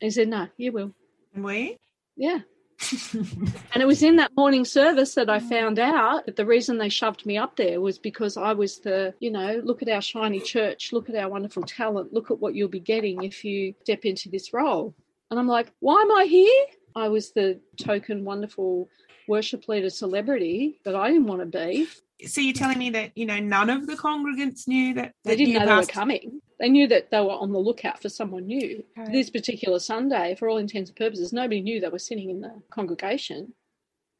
he 0.00 0.10
said, 0.10 0.28
No, 0.28 0.48
you 0.56 0.72
will. 0.72 0.94
And 1.34 1.44
we? 1.44 1.76
Yeah. 2.16 2.38
and 3.12 3.82
it 3.82 3.86
was 3.86 4.02
in 4.02 4.16
that 4.16 4.32
morning 4.36 4.64
service 4.64 5.14
that 5.14 5.30
I 5.30 5.38
found 5.38 5.78
out 5.78 6.26
that 6.26 6.36
the 6.36 6.46
reason 6.46 6.78
they 6.78 6.88
shoved 6.88 7.24
me 7.26 7.38
up 7.38 7.56
there 7.56 7.80
was 7.80 7.98
because 7.98 8.36
I 8.36 8.52
was 8.54 8.78
the, 8.80 9.14
you 9.20 9.30
know, 9.30 9.60
look 9.62 9.82
at 9.82 9.88
our 9.88 10.00
shiny 10.00 10.40
church, 10.40 10.92
look 10.92 11.08
at 11.08 11.14
our 11.14 11.28
wonderful 11.28 11.62
talent, 11.62 12.12
look 12.12 12.30
at 12.30 12.40
what 12.40 12.54
you'll 12.54 12.68
be 12.68 12.80
getting 12.80 13.22
if 13.22 13.44
you 13.44 13.74
step 13.82 14.04
into 14.04 14.28
this 14.30 14.52
role. 14.52 14.94
And 15.30 15.38
I'm 15.38 15.46
like, 15.46 15.72
why 15.80 16.02
am 16.02 16.10
I 16.12 16.24
here? 16.24 16.64
I 16.96 17.08
was 17.08 17.32
the 17.32 17.60
token 17.78 18.24
wonderful 18.24 18.88
worship 19.28 19.68
leader 19.68 19.90
celebrity 19.90 20.80
that 20.84 20.94
I 20.94 21.08
didn't 21.08 21.26
want 21.26 21.40
to 21.40 21.46
be. 21.46 21.88
So 22.26 22.40
you're 22.40 22.54
telling 22.54 22.78
me 22.78 22.90
that, 22.90 23.16
you 23.16 23.26
know, 23.26 23.38
none 23.38 23.68
of 23.70 23.86
the 23.86 23.96
congregants 23.96 24.68
knew 24.68 24.94
that, 24.94 25.12
They 25.24 25.36
didn't 25.36 25.54
know 25.54 25.66
they 25.66 25.74
were 25.74 25.86
coming. 25.86 26.40
They 26.60 26.68
knew 26.68 26.86
that 26.88 27.10
they 27.10 27.20
were 27.20 27.32
on 27.32 27.52
the 27.52 27.58
lookout 27.58 28.00
for 28.00 28.08
someone 28.08 28.46
new. 28.46 28.84
Okay. 28.96 29.10
This 29.10 29.30
particular 29.30 29.80
Sunday, 29.80 30.36
for 30.38 30.48
all 30.48 30.58
intents 30.58 30.90
and 30.90 30.96
purposes, 30.96 31.32
nobody 31.32 31.60
knew 31.60 31.80
they 31.80 31.88
were 31.88 31.98
sitting 31.98 32.30
in 32.30 32.40
the 32.40 32.52
congregation 32.70 33.52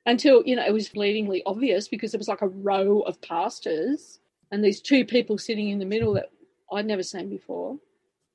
until, 0.06 0.42
you 0.44 0.56
know, 0.56 0.66
it 0.66 0.73
was 0.73 0.88
bleedingly 0.88 1.42
obvious 1.47 1.87
because 1.87 2.14
it 2.14 2.18
was 2.18 2.28
like 2.28 2.42
a 2.42 2.49
row 2.49 3.00
of 3.00 3.21
pastors 3.23 4.18
and 4.50 4.64
these 4.64 4.80
two 4.80 5.04
people 5.04 5.38
sitting 5.38 5.71
in 5.71 5.78
the 5.78 5.85
middle 5.85 6.14
that 6.14 6.30
I'd 6.73 6.87
never 6.87 7.02
seen 7.02 7.28
before. 7.28 7.78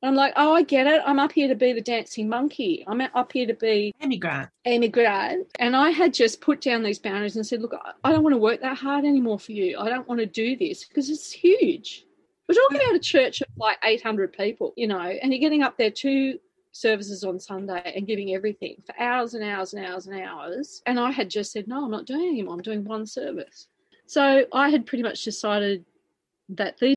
I'm 0.04 0.16
like, 0.16 0.34
oh, 0.36 0.54
I 0.54 0.62
get 0.62 0.86
it. 0.86 1.01
I'm 1.06 1.20
up 1.20 1.32
here 1.32 1.48
to 1.48 1.56
be 1.56 1.74
the 1.74 1.82
dancing 1.82 2.30
monkey. 2.30 2.84
I'm 2.88 3.01
up 3.01 3.32
here 3.32 3.48
to 3.48 3.54
be 3.56 3.96
Amy 4.01 4.18
Grant. 4.18 4.50
Amy 4.66 4.89
Grant. 4.89 5.48
And 5.60 5.75
I 5.75 5.89
had 5.89 6.13
just 6.13 6.39
put 6.39 6.62
down 6.62 6.84
these 6.84 7.00
boundaries 7.00 7.36
and 7.36 7.46
said, 7.46 7.62
look, 7.62 7.75
I 8.04 8.12
don't 8.12 8.24
want 8.24 8.34
to 8.34 8.39
work 8.39 8.62
that 8.62 8.77
hard 8.77 9.06
anymore 9.06 9.39
for 9.39 9.54
you. 9.54 9.80
I 9.80 9.89
don't 9.89 10.08
want 10.08 10.20
to 10.20 10.27
do 10.27 10.56
this 10.56 10.86
because 10.86 11.10
it's 11.10 11.32
huge. 11.32 12.06
We're 12.48 12.56
talking 12.56 12.77
about 12.77 12.96
a 12.96 13.00
church 13.00 13.42
of 13.42 13.48
like 13.58 13.77
800 13.84 14.34
people, 14.34 14.74
you 14.77 14.88
know, 14.88 15.00
and 15.00 15.34
you're 15.34 15.42
getting 15.42 15.63
up 15.63 15.77
there 15.77 15.92
two 15.92 16.39
services 16.72 17.24
on 17.24 17.39
Sunday 17.39 17.92
and 17.96 18.06
giving 18.06 18.36
everything 18.36 18.82
for 18.86 18.98
hours 19.01 19.34
and 19.34 19.44
hours 19.44 19.74
and 19.74 19.84
hours 19.84 20.06
and 20.06 20.22
hours. 20.22 20.82
And 20.86 21.00
I 21.00 21.12
had 21.12 21.30
just 21.30 21.51
said, 21.51 21.68
no, 21.68 21.84
I'm 21.84 21.92
not 21.92 22.06
doing 22.06 22.30
anymore. 22.30 22.54
I'm 22.54 22.62
doing 22.62 22.84
one 22.84 23.08
service. 23.08 23.68
So 24.06 24.46
I 24.54 24.70
had 24.70 24.86
pretty 24.86 25.04
much 25.04 25.24
decided 25.24 25.84
that 26.50 26.77
these 26.77 26.97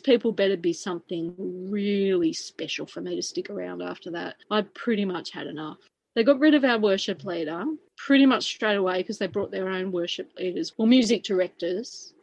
People 0.00 0.32
better 0.32 0.56
be 0.56 0.72
something 0.72 1.34
really 1.38 2.32
special 2.32 2.86
for 2.86 3.00
me 3.00 3.16
to 3.16 3.22
stick 3.22 3.50
around 3.50 3.82
after 3.82 4.10
that. 4.12 4.36
I 4.50 4.62
pretty 4.62 5.04
much 5.04 5.30
had 5.30 5.46
enough. 5.46 5.78
They 6.14 6.24
got 6.24 6.40
rid 6.40 6.54
of 6.54 6.64
our 6.64 6.78
worship 6.78 7.24
leader 7.24 7.64
pretty 7.96 8.26
much 8.26 8.44
straight 8.44 8.76
away 8.76 8.98
because 8.98 9.18
they 9.18 9.26
brought 9.26 9.50
their 9.50 9.68
own 9.68 9.92
worship 9.92 10.32
leaders 10.38 10.72
or 10.78 10.86
music 10.86 11.24
directors. 11.24 12.14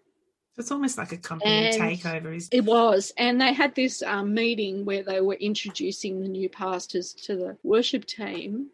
So 0.56 0.60
it's 0.60 0.72
almost 0.72 0.98
like 0.98 1.12
a 1.12 1.18
company 1.18 1.52
And 1.52 1.82
takeover. 1.82 2.36
Is 2.36 2.50
It 2.52 2.66
was. 2.66 3.12
And 3.18 3.42
they 3.42 3.54
had 3.54 3.74
this 3.76 4.04
um, 4.04 4.34
meeting 4.34 4.86
where 4.86 5.04
they 5.04 5.22
were 5.22 5.36
introducing 5.36 6.22
the 6.22 6.28
new 6.28 6.50
pastors 6.50 7.14
to 7.26 7.36
the 7.36 7.58
worship 7.64 8.06
team. 8.06 8.70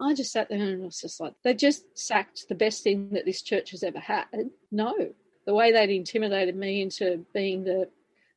I 0.00 0.14
just 0.14 0.32
sat 0.32 0.48
there 0.48 0.58
and 0.58 0.82
I 0.82 0.86
was 0.86 1.00
just 1.00 1.20
like, 1.20 1.34
they 1.44 1.54
just 1.54 1.84
sacked 1.96 2.48
the 2.48 2.56
best 2.56 2.82
thing 2.82 3.10
that 3.12 3.24
this 3.24 3.42
church 3.42 3.70
has 3.70 3.84
ever 3.84 4.00
had. 4.00 4.50
No. 4.72 4.94
The 5.46 5.54
way 5.54 5.72
they'd 5.72 5.90
intimidated 5.90 6.56
me 6.56 6.82
into 6.82 7.24
being 7.32 7.64
the 7.64 7.88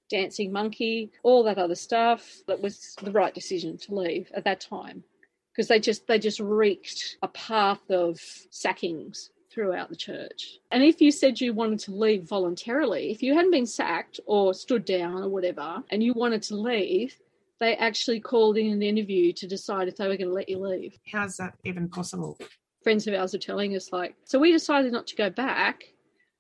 dancing 0.10 0.52
monkey, 0.52 1.12
all 1.24 1.44
that 1.44 1.58
other 1.58 1.76
stuff, 1.76 2.42
that 2.48 2.62
was 2.62 2.96
the 3.02 3.12
right 3.12 3.34
decision 3.34 3.78
to 3.78 3.96
leave 3.96 4.32
at 4.34 4.44
that 4.46 4.62
time. 4.62 5.04
Because 5.52 5.68
they 5.68 5.80
just 5.80 6.06
they 6.08 6.20
just 6.20 6.40
wreaked 6.40 7.18
a 7.24 7.28
path 7.30 7.90
of 7.90 8.20
sackings 8.52 9.32
throughout 9.52 9.90
the 9.90 9.96
church. 9.96 10.60
And 10.72 10.84
if 10.84 11.02
you 11.02 11.12
said 11.12 11.42
you 11.42 11.52
wanted 11.54 11.80
to 11.80 11.92
leave 11.96 12.24
voluntarily, 12.24 13.10
if 13.10 13.24
you 13.24 13.34
hadn't 13.34 13.52
been 13.52 13.66
sacked 13.66 14.20
or 14.28 14.54
stood 14.54 14.86
down 14.86 15.24
or 15.24 15.30
whatever, 15.30 15.84
and 15.90 16.04
you 16.04 16.14
wanted 16.14 16.44
to 16.44 16.56
leave, 16.56 17.20
they 17.60 17.76
actually 17.76 18.20
called 18.20 18.58
in 18.58 18.72
an 18.72 18.84
interview 18.84 19.34
to 19.34 19.48
decide 19.48 19.88
if 19.88 19.98
they 19.98 20.08
were 20.08 20.18
going 20.18 20.28
to 20.28 20.34
let 20.34 20.50
you 20.50 20.60
leave. 20.60 21.00
how's 21.12 21.38
that 21.38 21.56
even 21.64 21.90
possible? 21.90 22.38
Friends 22.84 23.08
of 23.08 23.16
ours 23.16 23.34
are 23.34 23.40
telling 23.40 23.76
us, 23.76 23.92
like, 23.92 24.16
so 24.26 24.38
we 24.38 24.52
decided 24.52 24.92
not 24.92 25.08
to 25.08 25.16
go 25.16 25.30
back. 25.30 25.86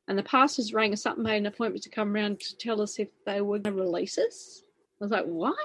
And 0.08 0.18
the 0.18 0.24
pastors 0.24 0.74
rang 0.74 0.94
us 0.94 1.06
up 1.06 1.16
and 1.16 1.24
made 1.24 1.38
an 1.38 1.46
appointment 1.46 1.84
to 1.84 1.90
come 1.90 2.16
around 2.16 2.40
to 2.40 2.58
tell 2.58 2.82
us 2.82 2.98
if 2.98 3.10
they 3.26 3.42
were 3.42 3.60
going 3.60 3.76
to 3.76 3.82
release 3.82 4.18
us. 4.18 4.64
I 5.02 5.04
was 5.04 5.12
like, 5.12 5.26
what? 5.26 5.56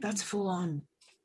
That's 0.00 0.22
full 0.22 0.46
on. 0.46 0.82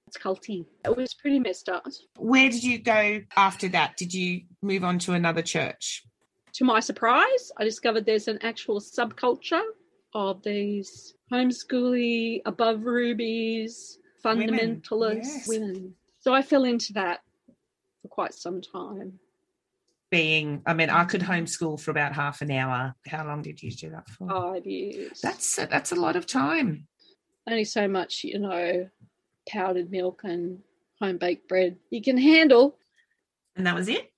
It's 0.07 0.17
culty. 0.17 0.65
It 0.83 0.95
was 0.95 1.13
pretty 1.13 1.39
messed 1.39 1.69
up. 1.69 1.85
Where 2.17 2.49
did 2.49 2.63
you 2.63 2.79
go 2.79 3.21
after 3.35 3.67
that? 3.69 3.97
Did 3.97 4.13
you 4.13 4.41
move 4.61 4.83
on 4.83 4.99
to 4.99 5.13
another 5.13 5.41
church? 5.41 6.03
To 6.53 6.65
my 6.65 6.79
surprise, 6.79 7.51
I 7.57 7.63
discovered 7.63 8.05
there's 8.05 8.27
an 8.27 8.39
actual 8.41 8.79
subculture 8.79 9.63
of 10.13 10.43
these 10.43 11.15
homeschooly, 11.31 12.41
above 12.45 12.83
rubies, 12.85 13.97
Women, 14.23 14.49
fundamentalist 14.49 15.23
yes. 15.23 15.47
women. 15.47 15.95
So 16.19 16.33
I 16.33 16.41
fell 16.41 16.63
into 16.63 16.93
that 16.93 17.21
for 18.01 18.07
quite 18.07 18.33
some 18.33 18.61
time. 18.61 19.19
Being, 20.13 20.61
I 20.67 20.75
mean, 20.75 20.91
I 20.91 21.05
could 21.05 21.21
homeschool 21.21 21.81
for 21.81 21.89
about 21.89 22.13
half 22.13 22.43
an 22.43 22.51
hour. 22.51 22.93
How 23.07 23.25
long 23.25 23.41
did 23.41 23.63
you 23.63 23.71
do 23.71 23.89
that 23.89 24.07
for? 24.07 24.29
Five 24.29 24.67
years. 24.67 25.19
That's 25.21 25.57
a, 25.57 25.65
that's 25.65 25.91
a 25.91 25.95
lot 25.95 26.15
of 26.15 26.27
time. 26.27 26.85
only 27.49 27.63
so 27.63 27.87
much, 27.87 28.23
you 28.23 28.37
know, 28.37 28.87
powdered 29.49 29.89
milk 29.89 30.21
and 30.23 30.59
home 31.01 31.17
baked 31.17 31.47
bread 31.49 31.77
you 31.89 31.99
can 31.99 32.15
handle. 32.15 32.77
And 33.55 33.65
that 33.65 33.73
was 33.73 33.87
it. 33.89 34.11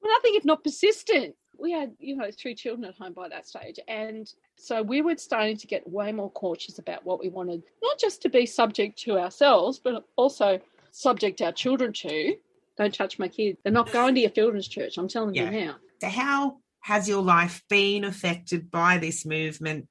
Well, 0.00 0.12
nothing 0.12 0.36
if 0.36 0.44
not 0.44 0.62
persistent. 0.62 1.34
We 1.58 1.72
had, 1.72 1.94
you 1.98 2.14
know, 2.14 2.30
three 2.30 2.54
children 2.54 2.84
at 2.88 2.94
home 2.94 3.12
by 3.12 3.28
that 3.30 3.48
stage. 3.48 3.80
And 3.88 4.32
so 4.54 4.82
we 4.82 5.02
were 5.02 5.16
starting 5.16 5.56
to 5.56 5.66
get 5.66 5.90
way 5.90 6.12
more 6.12 6.30
cautious 6.30 6.78
about 6.78 7.04
what 7.04 7.18
we 7.18 7.28
wanted, 7.28 7.64
not 7.82 7.98
just 7.98 8.22
to 8.22 8.28
be 8.28 8.46
subject 8.46 9.00
to 9.00 9.18
ourselves, 9.18 9.80
but 9.80 10.04
also 10.14 10.60
subject 10.92 11.42
our 11.42 11.50
children 11.50 11.92
to. 11.94 12.36
Don't 12.80 12.94
touch 12.94 13.18
my 13.18 13.28
kids. 13.28 13.58
They're 13.62 13.74
not 13.74 13.92
going 13.92 14.14
to 14.14 14.22
your 14.22 14.30
children's 14.30 14.66
church. 14.66 14.96
I'm 14.96 15.06
telling 15.06 15.34
Yeah. 15.34 15.50
you 15.50 15.66
now. 15.66 15.76
So, 16.00 16.08
how 16.08 16.60
has 16.80 17.06
your 17.06 17.20
life 17.22 17.62
been 17.68 18.04
affected 18.04 18.70
by 18.70 18.96
this 18.96 19.26
movement 19.26 19.86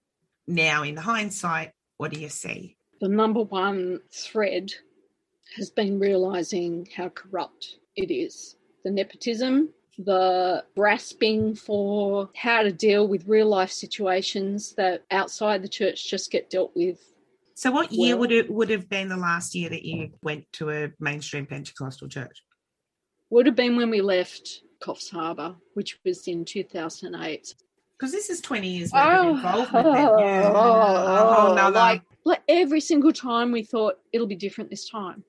now 0.47 0.81
in 0.81 0.97
hindsight? 0.97 1.73
What 1.97 2.11
do 2.11 2.19
you 2.19 2.29
see? 2.29 2.77
The 2.99 3.07
number 3.07 3.43
one 3.43 3.99
thread 4.11 4.73
has 5.55 5.69
been 5.69 5.99
realizing 5.99 6.87
how 6.97 7.09
corrupt 7.09 7.77
it 7.95 8.09
is. 8.09 8.55
The 8.83 8.89
nepotism, 8.89 9.69
the 9.99 10.65
grasping 10.75 11.53
for 11.53 12.31
how 12.35 12.63
to 12.63 12.71
deal 12.71 13.07
with 13.07 13.27
real 13.27 13.45
life 13.49 13.71
situations 13.71 14.73
that 14.77 15.03
outside 15.11 15.61
the 15.61 15.69
church 15.69 16.09
just 16.09 16.31
get 16.31 16.49
dealt 16.49 16.75
with. 16.75 16.97
So, 17.53 17.69
what 17.69 17.91
year 17.91 18.15
Well- 18.15 18.21
would 18.21 18.31
it 18.31 18.49
would 18.49 18.71
have 18.71 18.89
been 18.89 19.09
the 19.09 19.17
last 19.17 19.53
year 19.53 19.69
that 19.69 19.85
you 19.85 20.11
went 20.23 20.51
to 20.53 20.71
a 20.71 20.91
mainstream 20.99 21.45
Pentecostal 21.45 22.07
church? 22.07 22.41
Would 23.29 23.45
have 23.45 23.55
been 23.55 23.75
when 23.75 23.89
we 23.89 24.01
left 24.01 24.61
Coffs 24.81 25.09
Harbour, 25.09 25.55
which 25.73 25.99
was 26.03 26.27
in 26.27 26.45
2008. 26.45 27.53
Because 27.97 28.11
this 28.13 28.29
is 28.29 28.39
twenty 28.41 28.69
years 28.69 28.91
worth 28.93 29.03
of 29.03 29.25
Oh, 29.25 29.29
involvement. 29.31 29.71
then. 29.73 30.07
Oh. 30.07 30.19
Yeah, 30.19 30.43
whole 31.33 31.51
oh, 31.51 31.55
nother- 31.55 31.79
like, 31.79 32.01
like 32.23 32.41
every 32.47 32.79
single 32.79 33.11
time 33.11 33.51
we 33.51 33.61
thought 33.63 33.99
it'll 34.13 34.25
be 34.27 34.35
different 34.35 34.69
this 34.69 34.89
time. 34.89 35.23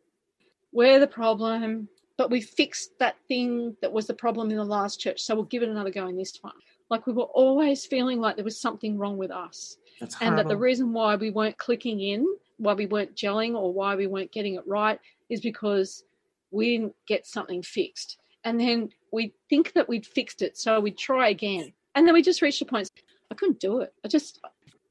We're 0.73 1.01
the 1.01 1.09
problem, 1.09 1.89
but 2.17 2.31
we 2.31 2.41
fixed 2.41 2.97
that 3.01 3.17
thing 3.27 3.77
that 3.83 3.93
was 3.93 4.07
the 4.07 4.15
problem 4.15 4.51
in 4.51 4.57
the 4.57 4.65
last 4.65 5.01
church, 5.01 5.21
so 5.21 5.35
we'll 5.35 5.45
give 5.45 5.65
it 5.65 5.69
another 5.69 5.91
go 5.91 6.07
in 6.07 6.17
this 6.17 6.39
one. 6.43 6.55
Like 6.91 7.07
we 7.09 7.13
were 7.13 7.25
always 7.25 7.85
feeling 7.87 8.21
like 8.21 8.37
there 8.37 8.45
was 8.45 8.61
something 8.61 8.97
wrong 8.97 9.17
with 9.19 9.33
us, 9.33 9.79
That's 10.01 10.17
and 10.21 10.39
that 10.39 10.47
the 10.47 10.57
reason 10.57 10.93
why 10.93 11.17
we 11.17 11.31
weren't 11.31 11.59
clicking 11.59 12.01
in, 12.01 12.25
why 12.59 12.75
we 12.75 12.87
weren't 12.87 13.17
gelling, 13.17 13.55
or 13.57 13.73
why 13.73 13.97
we 13.97 14.07
weren't 14.07 14.31
getting 14.31 14.55
it 14.55 14.67
right 14.67 15.01
is 15.29 15.41
because 15.41 16.05
we 16.51 16.77
didn't 16.77 16.95
get 17.07 17.27
something 17.27 17.63
fixed. 17.63 18.19
And 18.45 18.59
then 18.59 18.91
we 19.13 19.35
think 19.49 19.73
that 19.75 19.89
we'd 19.89 20.07
fixed 20.07 20.43
it, 20.43 20.57
so 20.57 20.81
we'd 20.81 20.99
try 20.99 21.29
again. 21.29 21.73
And 21.95 22.07
then 22.07 22.15
we 22.15 22.23
just 22.23 22.43
reached 22.43 22.63
a 22.63 22.65
point. 22.65 22.91
I 23.31 23.35
couldn't 23.35 23.61
do 23.61 23.81
it. 23.81 23.93
I 24.05 24.09
just 24.09 24.41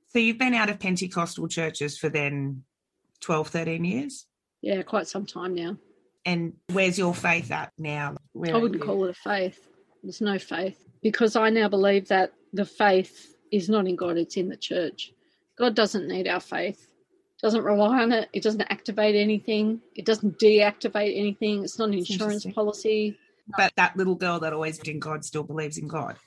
So 0.08 0.20
you've 0.20 0.38
been 0.38 0.54
out 0.54 0.70
of 0.70 0.80
Pentecostal 0.80 1.48
churches 1.48 1.98
for 1.98 2.10
then 2.10 2.64
12, 3.22 3.48
13 3.48 3.84
years? 3.84 4.26
Yeah, 4.62 4.82
quite 4.84 5.08
some 5.08 5.26
time 5.26 5.56
now. 5.56 5.78
And 6.26 6.54
where's 6.72 6.98
your 6.98 7.16
faith 7.16 7.52
at 7.52 7.72
now? 7.78 8.16
Where 8.34 8.56
I 8.56 8.58
wouldn't 8.58 8.84
call 8.84 9.06
it 9.06 9.12
a 9.12 9.14
faith. 9.14 9.68
There's 10.04 10.22
no 10.22 10.38
faith 10.38 10.78
because 11.02 11.36
I 11.36 11.50
now 11.50 11.70
believe 11.70 12.08
that 12.10 12.34
the 12.54 12.66
faith 12.66 13.36
is 13.52 13.70
not 13.70 13.88
in 13.88 13.96
God, 13.96 14.18
it's 14.18 14.38
in 14.38 14.50
the 14.50 14.58
church. 14.58 15.14
God 15.58 15.76
doesn't 15.76 16.08
need 16.08 16.28
our 16.28 16.40
faith. 16.40 16.88
Doesn't 17.42 17.64
rely 17.64 18.02
on 18.02 18.12
it. 18.12 18.30
It 18.34 18.44
doesn't 18.44 18.62
activate 18.70 19.16
anything. 19.16 19.82
It 19.96 20.06
doesn't 20.06 20.40
deactivate 20.40 21.18
anything. 21.18 21.64
It's 21.64 21.80
not 21.80 21.90
an 21.90 21.94
insurance 21.96 22.46
policy. 22.46 23.18
But 23.58 23.74
that 23.78 23.96
little 23.96 24.16
girl 24.16 24.40
that 24.42 24.54
always 24.54 24.78
believed 24.78 24.96
in 24.96 25.00
God 25.00 25.24
still 25.26 25.44
believes 25.44 25.78
in 25.78 25.88
God. 25.88 26.18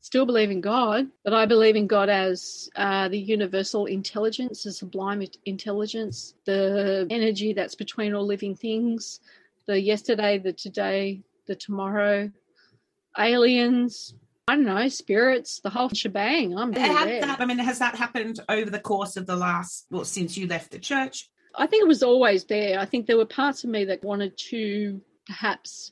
still 0.00 0.24
believe 0.24 0.50
in 0.50 0.60
God, 0.60 1.08
but 1.24 1.34
I 1.34 1.46
believe 1.46 1.76
in 1.76 1.86
God 1.86 2.08
as 2.08 2.70
uh, 2.76 3.08
the 3.08 3.18
universal 3.18 3.86
intelligence, 3.86 4.62
the 4.62 4.72
sublime 4.72 5.22
intelligence, 5.44 6.34
the 6.44 7.06
energy 7.10 7.52
that's 7.52 7.74
between 7.74 8.14
all 8.14 8.24
living 8.24 8.54
things, 8.54 9.20
the 9.66 9.78
yesterday, 9.80 10.38
the 10.38 10.52
today, 10.52 11.20
the 11.46 11.54
tomorrow, 11.56 12.30
aliens. 13.18 14.14
I 14.48 14.54
don't 14.54 14.64
know, 14.64 14.88
spirits, 14.88 15.60
the 15.60 15.70
whole 15.70 15.88
shebang. 15.88 16.56
I'm 16.56 16.70
really 16.70 17.20
that, 17.20 17.40
I 17.40 17.46
mean, 17.46 17.58
has 17.58 17.80
that 17.80 17.96
happened 17.96 18.38
over 18.48 18.70
the 18.70 18.78
course 18.78 19.16
of 19.16 19.26
the 19.26 19.34
last, 19.34 19.86
well, 19.90 20.04
since 20.04 20.38
you 20.38 20.46
left 20.46 20.70
the 20.70 20.78
church? 20.78 21.28
I 21.56 21.66
think 21.66 21.82
it 21.82 21.88
was 21.88 22.04
always 22.04 22.44
there. 22.44 22.78
I 22.78 22.84
think 22.84 23.06
there 23.06 23.16
were 23.16 23.26
parts 23.26 23.64
of 23.64 23.70
me 23.70 23.84
that 23.86 24.04
wanted 24.04 24.38
to 24.50 25.00
perhaps 25.26 25.90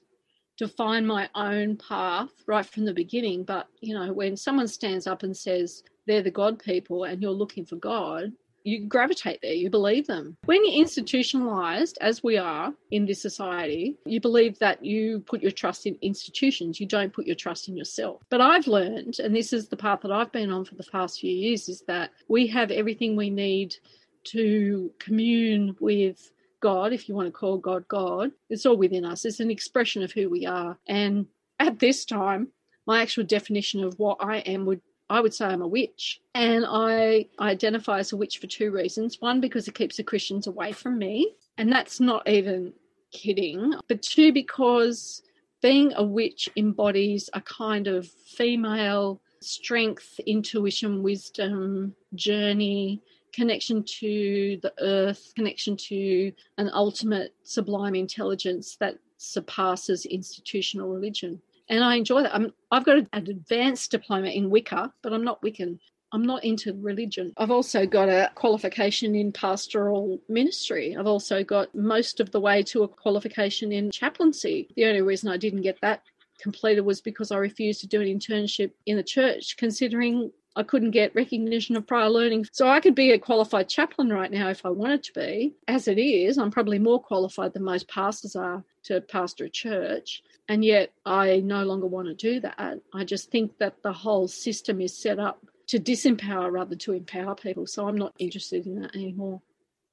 define 0.56 1.04
my 1.04 1.28
own 1.34 1.76
path 1.76 2.30
right 2.46 2.64
from 2.64 2.84
the 2.84 2.94
beginning. 2.94 3.42
But, 3.42 3.66
you 3.80 3.92
know, 3.92 4.12
when 4.12 4.36
someone 4.36 4.68
stands 4.68 5.08
up 5.08 5.24
and 5.24 5.36
says 5.36 5.82
they're 6.06 6.22
the 6.22 6.30
God 6.30 6.60
people 6.60 7.04
and 7.04 7.20
you're 7.20 7.32
looking 7.32 7.66
for 7.66 7.76
God, 7.76 8.30
you 8.64 8.86
gravitate 8.86 9.40
there, 9.42 9.52
you 9.52 9.70
believe 9.70 10.06
them. 10.06 10.36
When 10.46 10.64
you're 10.64 10.80
institutionalized, 10.80 11.98
as 12.00 12.22
we 12.22 12.38
are 12.38 12.72
in 12.90 13.06
this 13.06 13.20
society, 13.20 13.96
you 14.06 14.20
believe 14.20 14.58
that 14.58 14.84
you 14.84 15.20
put 15.20 15.42
your 15.42 15.52
trust 15.52 15.86
in 15.86 15.96
institutions, 16.00 16.80
you 16.80 16.86
don't 16.86 17.12
put 17.12 17.26
your 17.26 17.36
trust 17.36 17.68
in 17.68 17.76
yourself. 17.76 18.22
But 18.30 18.40
I've 18.40 18.66
learned, 18.66 19.18
and 19.20 19.36
this 19.36 19.52
is 19.52 19.68
the 19.68 19.76
path 19.76 20.00
that 20.00 20.10
I've 20.10 20.32
been 20.32 20.50
on 20.50 20.64
for 20.64 20.74
the 20.74 20.84
past 20.90 21.20
few 21.20 21.30
years, 21.30 21.68
is 21.68 21.82
that 21.86 22.10
we 22.26 22.46
have 22.48 22.70
everything 22.70 23.14
we 23.14 23.30
need 23.30 23.76
to 24.24 24.90
commune 24.98 25.76
with 25.78 26.32
God, 26.60 26.94
if 26.94 27.08
you 27.08 27.14
want 27.14 27.26
to 27.26 27.32
call 27.32 27.58
God 27.58 27.86
God. 27.88 28.32
It's 28.48 28.64
all 28.64 28.78
within 28.78 29.04
us. 29.04 29.26
It's 29.26 29.40
an 29.40 29.50
expression 29.50 30.02
of 30.02 30.12
who 30.12 30.30
we 30.30 30.46
are. 30.46 30.78
And 30.88 31.26
at 31.60 31.78
this 31.78 32.06
time, 32.06 32.48
my 32.86 33.02
actual 33.02 33.24
definition 33.24 33.84
of 33.84 33.98
what 33.98 34.18
I 34.20 34.38
am 34.38 34.64
would 34.64 34.80
I 35.10 35.20
would 35.20 35.34
say 35.34 35.46
I'm 35.46 35.62
a 35.62 35.68
witch. 35.68 36.20
And 36.34 36.64
I 36.66 37.26
identify 37.40 37.98
as 37.98 38.12
a 38.12 38.16
witch 38.16 38.38
for 38.38 38.46
two 38.46 38.70
reasons. 38.70 39.20
One, 39.20 39.40
because 39.40 39.68
it 39.68 39.74
keeps 39.74 39.96
the 39.96 40.02
Christians 40.02 40.46
away 40.46 40.72
from 40.72 40.98
me. 40.98 41.34
And 41.58 41.70
that's 41.70 42.00
not 42.00 42.28
even 42.28 42.72
kidding. 43.12 43.74
But 43.88 44.02
two, 44.02 44.32
because 44.32 45.22
being 45.62 45.92
a 45.94 46.04
witch 46.04 46.48
embodies 46.56 47.30
a 47.32 47.40
kind 47.40 47.86
of 47.86 48.06
female 48.06 49.20
strength, 49.40 50.18
intuition, 50.26 51.02
wisdom, 51.02 51.94
journey, 52.14 53.00
connection 53.32 53.82
to 53.82 54.58
the 54.62 54.72
earth, 54.80 55.32
connection 55.34 55.76
to 55.76 56.32
an 56.58 56.70
ultimate 56.72 57.34
sublime 57.42 57.94
intelligence 57.94 58.76
that 58.76 58.96
surpasses 59.16 60.06
institutional 60.06 60.88
religion. 60.88 61.40
And 61.68 61.82
I 61.82 61.96
enjoy 61.96 62.22
that. 62.22 62.34
i 62.34 62.74
have 62.74 62.84
got 62.84 62.98
an 62.98 63.08
advanced 63.12 63.90
diploma 63.90 64.28
in 64.28 64.50
Wicca, 64.50 64.92
but 65.02 65.12
I'm 65.12 65.24
not 65.24 65.42
Wiccan. 65.42 65.78
I'm 66.12 66.24
not 66.24 66.44
into 66.44 66.74
religion. 66.74 67.32
I've 67.38 67.50
also 67.50 67.86
got 67.86 68.08
a 68.08 68.30
qualification 68.36 69.16
in 69.16 69.32
pastoral 69.32 70.20
ministry. 70.28 70.96
I've 70.96 71.08
also 71.08 71.42
got 71.42 71.74
most 71.74 72.20
of 72.20 72.30
the 72.30 72.40
way 72.40 72.62
to 72.64 72.84
a 72.84 72.88
qualification 72.88 73.72
in 73.72 73.90
chaplaincy. 73.90 74.68
The 74.76 74.84
only 74.84 75.02
reason 75.02 75.28
I 75.28 75.36
didn't 75.36 75.62
get 75.62 75.80
that 75.80 76.02
completed 76.38 76.82
was 76.82 77.00
because 77.00 77.32
I 77.32 77.38
refused 77.38 77.80
to 77.80 77.88
do 77.88 78.00
an 78.00 78.06
internship 78.06 78.70
in 78.86 78.96
the 78.96 79.02
church, 79.02 79.56
considering 79.56 80.30
I 80.56 80.62
couldn't 80.62 80.92
get 80.92 81.14
recognition 81.16 81.76
of 81.76 81.86
prior 81.86 82.08
learning. 82.08 82.46
So 82.52 82.68
I 82.68 82.78
could 82.78 82.94
be 82.94 83.10
a 83.10 83.18
qualified 83.18 83.68
chaplain 83.68 84.10
right 84.10 84.30
now 84.30 84.48
if 84.50 84.64
I 84.64 84.68
wanted 84.68 85.02
to 85.04 85.12
be. 85.14 85.54
As 85.66 85.88
it 85.88 85.98
is, 85.98 86.38
I'm 86.38 86.50
probably 86.50 86.78
more 86.78 87.02
qualified 87.02 87.54
than 87.54 87.64
most 87.64 87.88
pastors 87.88 88.36
are 88.36 88.62
to 88.84 89.00
pastor 89.00 89.46
a 89.46 89.50
church. 89.50 90.22
And 90.48 90.64
yet 90.64 90.92
I 91.06 91.40
no 91.40 91.64
longer 91.64 91.86
want 91.86 92.08
to 92.08 92.14
do 92.14 92.40
that. 92.40 92.80
I 92.92 93.04
just 93.04 93.30
think 93.30 93.58
that 93.58 93.82
the 93.82 93.92
whole 93.92 94.28
system 94.28 94.80
is 94.80 94.96
set 94.96 95.18
up 95.18 95.44
to 95.68 95.78
disempower 95.78 96.52
rather 96.52 96.76
to 96.76 96.92
empower 96.92 97.34
people. 97.34 97.66
So 97.66 97.88
I'm 97.88 97.96
not 97.96 98.14
interested 98.18 98.66
in 98.66 98.82
that 98.82 98.94
anymore. 98.94 99.40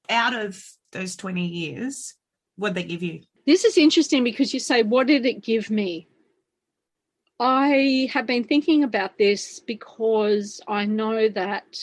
Out 0.09 0.33
of 0.33 0.61
those 0.91 1.15
20 1.15 1.45
years, 1.45 2.15
what 2.57 2.73
did 2.73 2.83
they 2.83 2.87
give 2.89 3.03
you? 3.03 3.21
This 3.47 3.63
is 3.63 3.77
interesting 3.77 4.23
because 4.23 4.53
you 4.53 4.59
say, 4.59 4.83
what 4.83 5.07
did 5.07 5.25
it 5.25 5.41
give 5.41 5.69
me? 5.69 6.07
I 7.39 8.09
have 8.13 8.27
been 8.27 8.43
thinking 8.43 8.83
about 8.83 9.17
this 9.17 9.59
because 9.59 10.61
I 10.67 10.85
know 10.85 11.29
that 11.29 11.77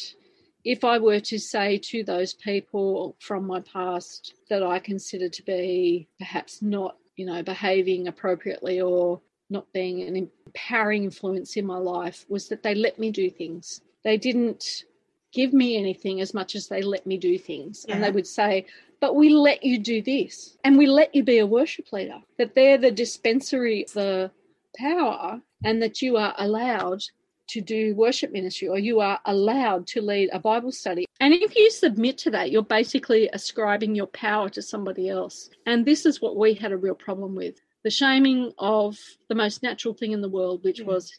if 0.64 0.84
I 0.84 0.98
were 0.98 1.20
to 1.20 1.38
say 1.38 1.78
to 1.78 2.04
those 2.04 2.34
people 2.34 3.16
from 3.18 3.46
my 3.46 3.60
past 3.60 4.34
that 4.50 4.62
I 4.62 4.78
consider 4.78 5.28
to 5.30 5.42
be 5.42 6.06
perhaps 6.18 6.60
not, 6.60 6.96
you 7.18 7.26
know, 7.26 7.42
behaving 7.42 8.08
appropriately 8.08 8.80
or 8.80 9.20
not 9.50 9.70
being 9.72 10.02
an 10.02 10.30
empowering 10.46 11.04
influence 11.04 11.56
in 11.56 11.66
my 11.66 11.76
life, 11.76 12.24
was 12.28 12.48
that 12.48 12.62
they 12.62 12.74
let 12.74 12.98
me 12.98 13.10
do 13.10 13.28
things. 13.28 13.80
They 14.04 14.16
didn't 14.16 14.84
give 15.32 15.52
me 15.52 15.76
anything 15.76 16.20
as 16.20 16.32
much 16.32 16.54
as 16.54 16.68
they 16.68 16.80
let 16.80 17.06
me 17.06 17.18
do 17.18 17.38
things. 17.38 17.84
Yeah. 17.86 17.94
And 17.94 18.04
they 18.04 18.10
would 18.10 18.26
say, 18.26 18.66
but 19.00 19.16
we 19.16 19.30
let 19.30 19.64
you 19.64 19.78
do 19.78 20.00
this 20.00 20.56
and 20.64 20.78
we 20.78 20.86
let 20.86 21.14
you 21.14 21.22
be 21.22 21.38
a 21.38 21.46
worship 21.46 21.92
leader, 21.92 22.20
that 22.38 22.54
they're 22.54 22.78
the 22.78 22.90
dispensary, 22.90 23.86
the 23.94 24.30
power 24.76 25.40
and 25.64 25.82
that 25.82 26.00
you 26.00 26.16
are 26.16 26.34
allowed 26.38 27.02
to 27.48 27.60
do 27.60 27.94
worship 27.94 28.32
ministry 28.32 28.68
or 28.68 28.78
you 28.78 29.00
are 29.00 29.20
allowed 29.24 29.86
to 29.88 30.02
lead 30.02 30.30
a 30.32 30.38
Bible 30.38 30.72
study. 30.72 31.06
And 31.20 31.34
if 31.34 31.56
you 31.56 31.70
submit 31.70 32.18
to 32.18 32.30
that, 32.30 32.50
you're 32.50 32.62
basically 32.62 33.28
ascribing 33.32 33.94
your 33.94 34.06
power 34.08 34.48
to 34.50 34.62
somebody 34.62 35.08
else. 35.08 35.50
And 35.66 35.84
this 35.84 36.06
is 36.06 36.20
what 36.20 36.36
we 36.36 36.54
had 36.54 36.72
a 36.72 36.76
real 36.76 36.94
problem 36.94 37.34
with 37.34 37.60
the 37.84 37.90
shaming 37.90 38.52
of 38.58 38.98
the 39.28 39.34
most 39.34 39.62
natural 39.62 39.94
thing 39.94 40.12
in 40.12 40.20
the 40.20 40.28
world, 40.28 40.64
which 40.64 40.80
yeah. 40.80 40.86
was 40.86 41.12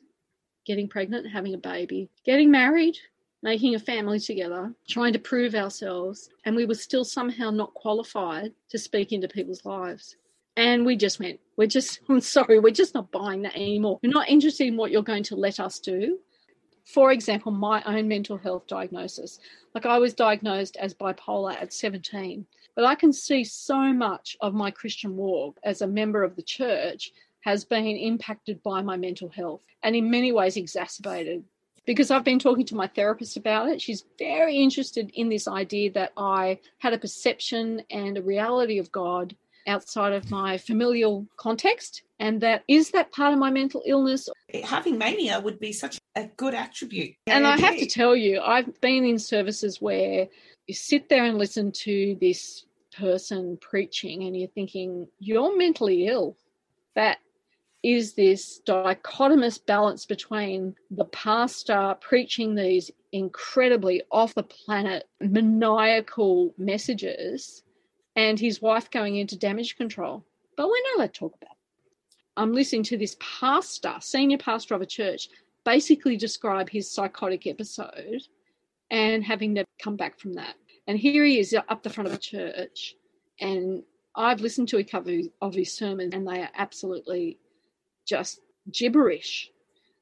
getting 0.66 0.88
pregnant, 0.88 1.26
having 1.32 1.54
a 1.54 1.58
baby, 1.58 2.10
getting 2.26 2.52
married, 2.52 2.98
making 3.42 3.76
a 3.76 3.80
family 3.80 4.20
together, 4.20 4.74
trying 4.88 5.14
to 5.14 5.20
prove 5.20 5.56
ourselves. 5.56 6.30
And 6.46 6.56
we 6.56 6.66
were 6.66 6.76
still 6.76 7.06
somehow 7.06 7.50
not 7.50 7.74
qualified 7.74 8.54
to 8.70 8.78
speak 8.78 9.12
into 9.12 9.28
people's 9.28 9.66
lives. 9.66 10.18
And 10.56 10.86
we 10.86 10.96
just 10.96 11.20
went, 11.20 11.40
we're 11.58 11.68
just, 11.68 12.00
I'm 12.10 12.22
sorry, 12.22 12.60
we're 12.60 12.72
just 12.72 12.94
not 12.94 13.12
buying 13.12 13.44
that 13.44 13.56
anymore. 13.56 14.00
We're 14.04 14.14
not 14.14 14.30
interested 14.30 14.68
in 14.68 14.78
what 14.78 14.92
you're 14.92 15.04
going 15.04 15.24
to 15.24 15.36
let 15.36 15.60
us 15.60 15.80
do. 15.80 16.20
For 16.86 17.12
example, 17.12 17.52
my 17.52 17.84
own 17.84 18.08
mental 18.08 18.38
health 18.38 18.66
diagnosis. 18.68 19.40
Like 19.76 19.86
I 19.86 20.00
was 20.00 20.14
diagnosed 20.14 20.76
as 20.78 20.94
bipolar 20.94 21.54
at 21.54 21.72
17, 21.72 22.46
but 22.76 22.84
I 22.84 22.96
can 22.96 23.14
see 23.14 23.44
so 23.44 23.94
much 23.94 24.36
of 24.42 24.54
my 24.54 24.72
Christian 24.72 25.16
walk 25.16 25.60
as 25.64 25.82
a 25.82 25.88
member 25.88 26.24
of 26.24 26.36
the 26.36 26.42
church 26.42 27.12
has 27.42 27.64
been 27.64 27.86
impacted 27.86 28.62
by 28.64 28.82
my 28.82 28.98
mental 28.98 29.30
health 29.30 29.62
and 29.84 29.96
in 29.96 30.10
many 30.10 30.32
ways 30.32 30.58
exacerbated 30.58 31.44
because 31.86 32.12
I've 32.12 32.24
been 32.24 32.40
talking 32.40 32.66
to 32.68 32.76
my 32.76 32.88
therapist 32.88 33.38
about 33.38 33.68
it. 33.70 33.82
She's 33.82 34.06
very 34.20 34.58
interested 34.58 35.12
in 35.16 35.30
this 35.30 35.48
idea 35.48 35.92
that 35.94 36.12
I 36.18 36.60
had 36.78 36.94
a 36.94 37.00
perception 37.00 37.82
and 37.90 38.18
a 38.18 38.22
reality 38.22 38.78
of 38.78 38.92
God 38.92 39.36
outside 39.68 40.14
of 40.14 40.30
my 40.32 40.58
familial 40.58 41.28
context 41.38 42.04
and 42.20 42.42
that 42.42 42.64
is 42.68 42.92
that 42.92 43.12
part 43.12 43.34
of 43.34 43.40
my 43.40 43.50
mental 43.50 43.82
illness. 43.86 44.28
Having 44.64 44.98
mania 44.98 45.40
would 45.40 45.60
be 45.60 45.72
such 45.72 46.00
a 46.16 46.28
good 46.38 46.54
attribute. 46.54 47.16
And 47.28 47.48
i 47.48 47.58
have 47.58 47.78
to 47.78 47.86
tell 47.86 48.16
you 48.16 48.42
i've 48.42 48.80
been 48.82 49.06
in 49.06 49.20
services 49.20 49.82
where 49.82 50.28
you 50.68 50.74
sit 50.74 51.10
there 51.10 51.24
and 51.24 51.38
listen 51.38 51.72
to 51.72 52.18
this 52.22 52.66
person 53.00 53.58
preaching 53.62 54.24
and 54.24 54.38
you're 54.38 54.50
thinking 54.50 55.08
you're 55.20 55.58
mentally 55.58 56.08
ill. 56.08 56.38
That 56.96 57.18
is 57.82 58.14
this 58.14 58.62
dichotomous 58.68 59.66
balance 59.66 60.06
between 60.06 60.76
the 60.92 61.06
pastor 61.06 61.96
preaching 62.02 62.56
these 62.56 62.92
incredibly 63.12 64.02
off 64.12 64.36
the 64.36 64.44
planet 64.44 65.08
maniacal 65.22 66.54
messages 66.58 67.64
and 68.20 68.38
his 68.38 68.62
wife 68.62 68.92
going 68.92 69.16
into 69.16 69.38
damage 69.38 69.78
control. 69.78 70.26
But 70.58 70.68
we're 70.68 70.84
not 70.90 70.98
allowed 70.98 71.14
to 71.14 71.20
talk 71.20 71.36
about 71.38 71.52
it. 71.52 72.18
I'm 72.36 72.52
listening 72.52 72.84
to 72.84 72.98
this 72.98 73.16
pastor, 73.22 73.94
senior 74.02 74.38
pastor 74.38 74.76
of 74.76 74.82
a 74.82 74.86
church, 74.86 75.30
basically 75.64 76.18
describe 76.18 76.70
his 76.70 76.92
psychotic 76.92 77.48
episode 77.48 78.24
and 78.92 79.24
having 79.24 79.56
to 79.56 79.64
come 79.82 79.96
back 79.96 80.20
from 80.20 80.34
that. 80.34 80.56
And 80.86 81.00
here 81.00 81.24
he 81.24 81.40
is 81.40 81.56
up 81.70 81.82
the 81.82 81.90
front 81.90 82.08
of 82.08 82.12
the 82.12 82.20
church, 82.20 82.96
and 83.40 83.84
I've 84.16 84.42
listened 84.42 84.68
to 84.70 84.80
a 84.80 84.84
couple 84.84 85.22
of 85.42 85.54
his 85.54 85.74
sermons, 85.74 86.14
and 86.14 86.28
they 86.28 86.42
are 86.42 86.50
absolutely 86.58 87.38
just 88.06 88.42
gibberish. 88.70 89.50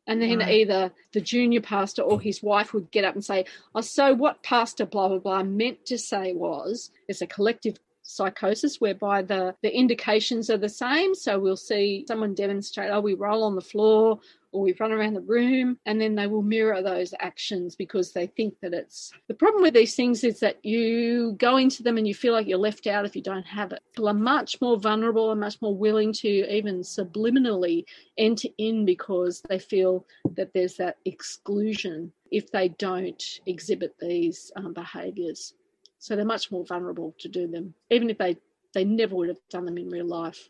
And 0.08 0.22
then 0.22 0.40
right. 0.40 0.54
either 0.56 0.92
the 1.12 1.22
junior 1.22 1.62
pastor 1.62 2.02
or 2.02 2.20
his 2.20 2.42
wife 2.42 2.74
would 2.74 2.90
get 2.90 3.04
up 3.04 3.14
and 3.14 3.24
say, 3.24 3.46
Oh, 3.76 3.82
so 3.82 4.14
what 4.14 4.42
Pastor 4.42 4.86
blah, 4.86 5.10
blah, 5.10 5.20
blah 5.20 5.44
meant 5.44 5.86
to 5.88 5.98
say 5.98 6.34
was, 6.34 6.92
it's 7.10 7.22
a 7.22 7.28
collective 7.28 7.78
psychosis 8.08 8.80
whereby 8.80 9.22
the, 9.22 9.56
the 9.62 9.76
indications 9.76 10.50
are 10.50 10.58
the 10.58 10.70
same. 10.70 11.14
So 11.14 11.40
we'll 11.40 11.58
see 11.58 12.06
someone 12.08 12.34
demonstrate, 12.34 12.90
oh, 12.92 13.02
we 13.02 13.14
roll 13.14 13.44
on 13.44 13.56
the 13.56 13.62
floor 13.62 14.20
or 14.52 14.62
we 14.62 14.74
run 14.80 14.94
around 14.94 15.14
the 15.14 15.22
room, 15.22 15.78
and 15.86 16.00
then 16.00 16.16
they 16.16 16.26
will 16.26 16.42
mirror 16.42 16.82
those 16.82 17.14
actions 17.20 17.76
because 17.76 18.14
they 18.14 18.28
think 18.28 18.56
that 18.62 18.74
it's 18.74 19.12
the 19.28 19.34
problem 19.34 19.62
with 19.62 19.74
these 19.74 19.94
things 19.94 20.24
is 20.24 20.40
that 20.40 20.64
you 20.64 21.34
go 21.38 21.58
into 21.58 21.84
them 21.84 21.98
and 21.98 22.08
you 22.08 22.16
feel 22.16 22.32
like 22.32 22.48
you're 22.48 22.58
left 22.58 22.88
out 22.88 23.06
if 23.06 23.16
you 23.16 23.22
don't 23.22 23.46
have 23.46 23.74
it. 23.74 23.82
People 23.92 24.08
are 24.08 24.14
much 24.14 24.60
more 24.62 24.78
vulnerable 24.78 25.32
and 25.32 25.40
much 25.40 25.62
more 25.62 25.76
willing 25.76 26.14
to 26.14 26.30
even 26.50 26.80
subliminally 26.80 27.84
enter 28.18 28.48
in 28.58 28.86
because 28.86 29.42
they 29.50 29.60
feel 29.60 30.06
that 30.36 30.54
there's 30.54 30.78
that 30.78 30.98
exclusion 31.04 32.12
if 32.32 32.50
they 32.52 32.70
don't 32.70 33.42
exhibit 33.46 33.96
these 34.00 34.52
um, 34.56 34.74
behaviors. 34.74 35.54
So 36.00 36.16
they're 36.16 36.26
much 36.26 36.52
more 36.52 36.66
vulnerable 36.66 37.16
to 37.20 37.28
do 37.28 37.48
them, 37.48 37.74
even 37.90 38.10
if 38.10 38.18
they, 38.18 38.38
they 38.74 38.86
never 38.86 39.16
would 39.16 39.30
have 39.30 39.40
done 39.50 39.66
them 39.66 39.78
in 39.78 39.90
real 39.90 40.08
life. 40.08 40.50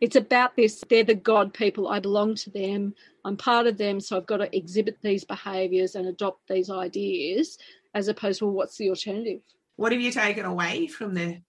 It's 0.00 0.16
about 0.16 0.56
this 0.56 0.84
they're 0.88 1.04
the 1.04 1.14
God 1.14 1.54
people. 1.54 1.88
I 1.88 2.00
belong 2.00 2.34
to 2.36 2.50
them. 2.50 2.94
I'm 3.24 3.36
part 3.36 3.66
of 3.66 3.78
them. 3.78 3.98
So 4.00 4.16
I've 4.16 4.26
got 4.26 4.38
to 4.38 4.56
exhibit 4.56 4.98
these 5.02 5.24
behaviors 5.24 5.94
and 5.94 6.06
adopt 6.06 6.48
these 6.48 6.70
ideas, 6.70 7.58
as 7.94 8.08
opposed 8.08 8.40
to, 8.40 8.46
well, 8.46 8.54
what's 8.54 8.76
the 8.76 8.90
alternative? 8.90 9.40
What 9.76 9.92
have 9.92 10.00
you 10.00 10.10
taken 10.10 10.44
away 10.44 10.86
from 10.86 11.14
the 11.14 11.40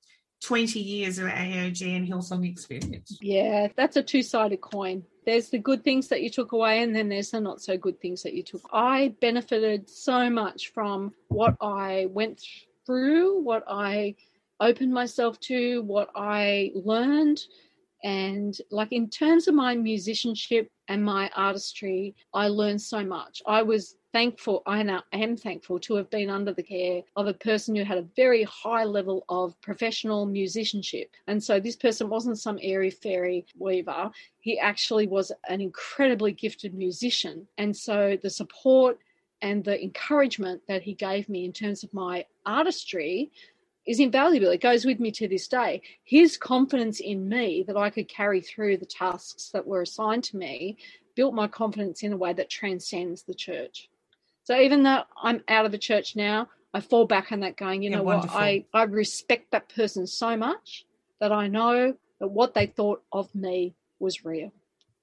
20 0.43 0.79
years 0.79 1.17
of 1.17 1.27
AOG 1.27 1.95
and 1.95 2.07
Hillsong 2.07 2.49
experience? 2.49 3.17
Yeah, 3.21 3.67
that's 3.75 3.97
a 3.97 4.03
two 4.03 4.21
sided 4.21 4.62
coin. 4.62 5.03
There's 5.25 5.49
the 5.49 5.60
good 5.60 5.83
things 5.83 6.07
that 6.07 6.21
you 6.21 6.29
took 6.29 6.51
away, 6.53 6.81
and 6.81 6.95
then 6.95 7.10
there's 7.10 7.31
the 7.31 7.41
not 7.41 7.62
so 7.62 7.77
good 7.77 7.99
things 7.99 8.23
that 8.23 8.33
you 8.33 8.43
took. 8.43 8.62
I 8.71 9.13
benefited 9.19 9.89
so 9.89 10.29
much 10.29 10.71
from 10.73 11.13
what 11.27 11.57
I 11.60 12.07
went 12.12 12.41
through, 12.88 13.43
what 13.43 13.63
I 13.67 14.15
opened 14.60 14.91
myself 14.91 15.39
to, 15.41 15.84
what 15.84 16.10
I 16.15 16.71
learned. 16.73 17.39
And 18.04 18.58
like 18.71 18.91
in 18.91 19.10
terms 19.10 19.47
of 19.47 19.56
my 19.56 19.76
musicianship 19.76 20.71
and 20.88 21.04
my 21.04 21.30
artistry, 21.36 22.15
I 22.34 22.47
learned 22.47 22.82
so 22.82 23.04
much. 23.04 23.41
I 23.45 23.62
was 23.62 23.97
thankful, 24.13 24.63
I 24.65 24.82
now 24.84 25.04
am 25.13 25.36
thankful 25.36 25.80
to 25.82 25.95
have 25.95 26.10
been 26.10 26.30
under 26.30 26.54
the 26.54 26.63
care 26.63 27.02
of 27.15 27.28
a 27.28 27.34
person 27.34 27.76
who 27.76 27.84
had 27.84 27.97
a 27.97 28.08
very 28.15 28.43
high 28.43 28.86
level 28.86 29.26
of 29.30 29.60
professional 29.62 30.26
musicianship. 30.26 31.12
And 31.28 31.43
so 31.43 31.60
this 31.60 31.76
person 31.76 32.10
wasn't 32.10 32.39
some 32.39 32.58
airy 32.62 32.89
fairy 32.89 33.45
weaver. 33.60 34.10
He 34.39 34.58
actually 34.58 35.08
was 35.08 35.32
an 35.50 35.62
incredibly 35.62 36.32
gifted 36.32 36.73
musician. 36.73 37.47
And 37.58 37.76
so 37.76 38.17
the 38.21 38.30
support 38.30 38.97
and 39.41 39.63
the 39.63 39.82
encouragement 39.84 40.62
that 40.67 40.82
he 40.82 40.93
gave 40.93 41.30
me 41.30 41.45
in 41.45 41.54
terms 41.54 41.84
of 41.84 41.93
my 41.93 42.26
artistry 42.47 43.31
is 43.86 43.99
invaluable. 43.99 44.49
It 44.49 44.62
goes 44.62 44.86
with 44.86 44.99
me 44.99 45.12
to 45.12 45.27
this 45.27 45.47
day. 45.47 45.81
His 46.03 46.38
confidence 46.38 46.99
in 46.99 47.29
me 47.29 47.63
that 47.67 47.77
I 47.77 47.89
could 47.89 48.07
carry 48.07 48.41
through 48.41 48.77
the 48.77 48.86
tasks 48.86 49.49
that 49.53 49.65
were 49.65 49.81
assigned 49.81 50.23
to 50.25 50.38
me 50.38 50.77
built 51.15 51.33
my 51.33 51.47
confidence 51.47 52.03
in 52.03 52.13
a 52.13 52.17
way 52.17 52.33
that 52.33 52.49
transcends 52.49 53.23
the 53.23 53.33
church. 53.33 53.89
So 54.43 54.60
even 54.60 54.83
though 54.83 55.03
I'm 55.21 55.43
out 55.47 55.65
of 55.65 55.71
the 55.71 55.77
church 55.77 56.15
now, 56.15 56.47
I 56.73 56.79
fall 56.79 57.05
back 57.05 57.31
on 57.31 57.39
that 57.41 57.57
going, 57.57 57.81
you 57.81 57.89
know 57.89 58.03
what, 58.03 58.29
I, 58.29 58.65
I 58.73 58.83
respect 58.83 59.51
that 59.51 59.69
person 59.69 60.05
so 60.05 60.38
much 60.38 60.86
that 61.19 61.31
I 61.31 61.47
know 61.47 61.93
that 62.19 62.27
what 62.27 62.53
they 62.53 62.67
thought 62.67 63.03
of 63.12 63.33
me 63.33 63.73
was 63.99 64.25
real 64.25 64.51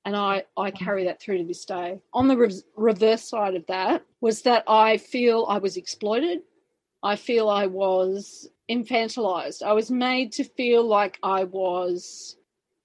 and 0.05 0.15
I, 0.15 0.45
I 0.57 0.71
carry 0.71 1.05
that 1.05 1.21
through 1.21 1.39
to 1.39 1.45
this 1.45 1.65
day. 1.65 2.01
On 2.13 2.29
the 2.29 2.37
re- 2.37 2.63
reverse 2.77 3.29
side 3.29 3.55
of 3.55 3.67
that 3.67 4.05
was 4.21 4.43
that 4.43 4.65
I 4.69 4.99
feel 4.99 5.47
I 5.49 5.59
was 5.59 5.77
exploited. 5.77 6.41
I 7.05 7.17
feel 7.17 7.51
I 7.51 7.67
was 7.67 8.49
infantilized. 8.71 9.63
I 9.63 9.75
was 9.75 9.91
made 9.91 10.33
to 10.33 10.45
feel 10.45 10.83
like 10.83 11.19
I 11.23 11.45
was 11.45 12.37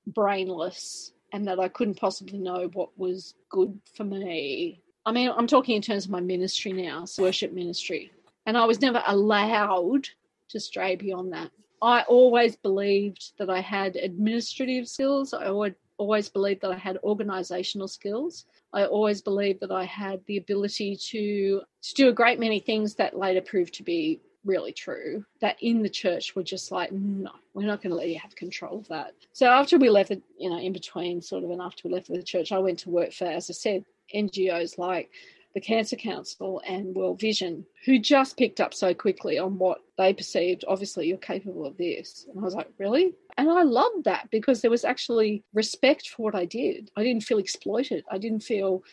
brainless 0.08 1.14
and 1.32 1.48
that 1.48 1.60
I 1.60 1.70
couldn't 1.70 2.00
possibly 2.00 2.38
know 2.38 2.70
what 2.74 2.90
was 2.98 3.36
good 3.50 3.80
for 3.96 4.04
me. 4.04 4.82
I 5.06 5.14
mean, 5.14 5.32
I'm 5.36 5.48
talking 5.48 5.78
in 5.78 5.82
terms 5.82 6.04
of 6.04 6.12
my 6.12 6.20
ministry 6.20 6.74
now, 6.74 7.06
so 7.06 7.24
worship 7.24 7.54
ministry. 7.54 8.12
And 8.46 8.58
I 8.58 8.66
was 8.66 8.82
never 8.82 9.02
allowed 9.08 10.10
to 10.50 10.60
stray 10.60 10.98
beyond 10.98 11.32
that. 11.32 11.52
I 11.82 12.02
always 12.02 12.58
believed 12.58 13.32
that 13.40 13.50
I 13.50 13.62
had 13.62 13.96
administrative 13.96 14.90
skills. 14.90 15.34
I 15.34 15.46
always 15.46 15.76
always 16.00 16.30
believed 16.30 16.62
that 16.62 16.72
I 16.72 16.78
had 16.78 16.98
organizational 17.04 17.88
skills. 17.88 18.46
I 18.74 18.86
always 18.86 19.22
believed 19.22 19.60
that 19.60 19.72
I 19.72 19.84
had 19.84 20.22
the 20.26 20.38
ability 20.38 20.96
to, 20.96 21.62
to 21.84 21.94
do 21.94 22.10
a 22.10 22.14
great 22.14 22.40
many 22.40 22.60
things 22.60 22.96
that 22.96 23.18
later 23.18 23.42
proved 23.42 23.76
to 23.76 23.84
be 23.84 24.22
really 24.46 24.72
true. 24.72 25.24
That 25.42 25.58
in 25.62 25.84
the 25.84 25.90
church 25.90 26.36
were 26.36 26.44
just 26.44 26.72
like, 26.72 26.92
no, 26.92 27.32
we're 27.54 27.68
not 27.68 27.84
going 27.84 27.92
to 27.92 27.98
let 27.98 28.10
you 28.10 28.18
have 28.18 28.36
control 28.36 28.80
of 28.80 28.88
that. 28.88 29.14
So 29.34 29.48
after 29.48 29.78
we 29.78 29.90
left, 29.90 30.12
you 30.38 30.50
know, 30.50 30.60
in 30.60 30.74
between 30.74 31.22
sort 31.22 31.44
of, 31.44 31.52
and 31.52 31.62
after 31.62 31.88
we 31.88 31.94
left 31.94 32.08
the 32.08 32.24
church, 32.24 32.52
I 32.52 32.60
went 32.60 32.80
to 32.80 32.90
work 32.90 33.12
for, 33.12 33.26
as 33.26 33.50
I 33.50 33.54
said, 33.54 33.86
NGOs 34.16 34.78
like 34.78 35.12
the 35.54 35.62
Cancer 35.62 35.96
Council 35.96 36.62
and 36.68 36.96
World 36.96 37.20
Vision, 37.20 37.66
who 37.86 38.00
just 38.00 38.38
picked 38.38 38.60
up 38.62 38.74
so 38.74 38.94
quickly 38.94 39.40
on 39.40 39.58
what 39.58 39.80
they 39.98 40.14
perceived. 40.14 40.64
Obviously, 40.68 41.08
you're 41.08 41.18
capable 41.18 41.66
of 41.66 41.78
this. 41.78 42.26
And 42.30 42.40
I 42.40 42.44
was 42.44 42.54
like, 42.54 42.70
really? 42.78 43.16
And 43.38 43.50
I 43.50 43.64
loved 43.64 44.06
that 44.06 44.30
because 44.32 44.62
there 44.62 44.72
was 44.72 44.86
actually 44.86 45.44
respect 45.54 46.10
for 46.10 46.24
what 46.24 46.36
I 46.36 46.46
did. 46.46 46.92
I 46.96 47.04
didn't 47.04 47.24
feel 47.24 47.40
exploited. 47.40 48.04
I 48.12 48.18
didn't 48.18 48.42
feel 48.42 48.84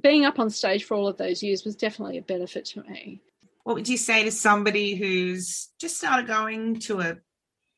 being 0.00 0.24
up 0.24 0.38
on 0.38 0.50
stage 0.50 0.84
for 0.84 0.94
all 0.94 1.08
of 1.08 1.16
those 1.16 1.42
years 1.42 1.64
was 1.64 1.76
definitely 1.76 2.18
a 2.18 2.22
benefit 2.22 2.64
to 2.66 2.82
me. 2.82 3.20
What 3.62 3.76
would 3.76 3.88
you 3.88 3.96
say 3.96 4.24
to 4.24 4.30
somebody 4.30 4.94
who's 4.94 5.70
just 5.80 5.96
started 5.96 6.26
going 6.26 6.80
to 6.80 7.00
a 7.00 7.16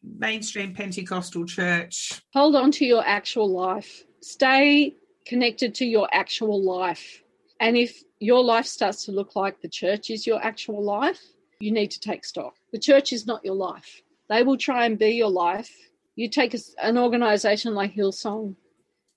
mainstream 0.02 0.74
Pentecostal 0.74 1.44
church? 1.44 2.20
Hold 2.32 2.56
on 2.56 2.72
to 2.72 2.84
your 2.84 3.06
actual 3.06 3.48
life. 3.48 4.04
Stay 4.20 4.96
connected 5.26 5.74
to 5.76 5.84
your 5.84 6.08
actual 6.12 6.62
life. 6.62 7.22
And 7.60 7.76
if 7.76 8.02
your 8.20 8.42
life 8.42 8.66
starts 8.66 9.04
to 9.04 9.12
look 9.12 9.36
like 9.36 9.60
the 9.60 9.68
church 9.68 10.10
is 10.10 10.26
your 10.26 10.42
actual 10.42 10.82
life, 10.82 11.20
you 11.60 11.70
need 11.70 11.90
to 11.90 12.00
take 12.00 12.24
stock. 12.24 12.54
The 12.72 12.78
church 12.78 13.12
is 13.12 13.26
not 13.26 13.44
your 13.44 13.54
life. 13.54 14.02
They 14.28 14.42
will 14.42 14.56
try 14.56 14.86
and 14.86 14.98
be 14.98 15.10
your 15.10 15.30
life. 15.30 15.72
You 16.16 16.28
take 16.28 16.54
a, 16.54 16.58
an 16.82 16.98
organization 16.98 17.74
like 17.74 17.94
Hillsong, 17.94 18.56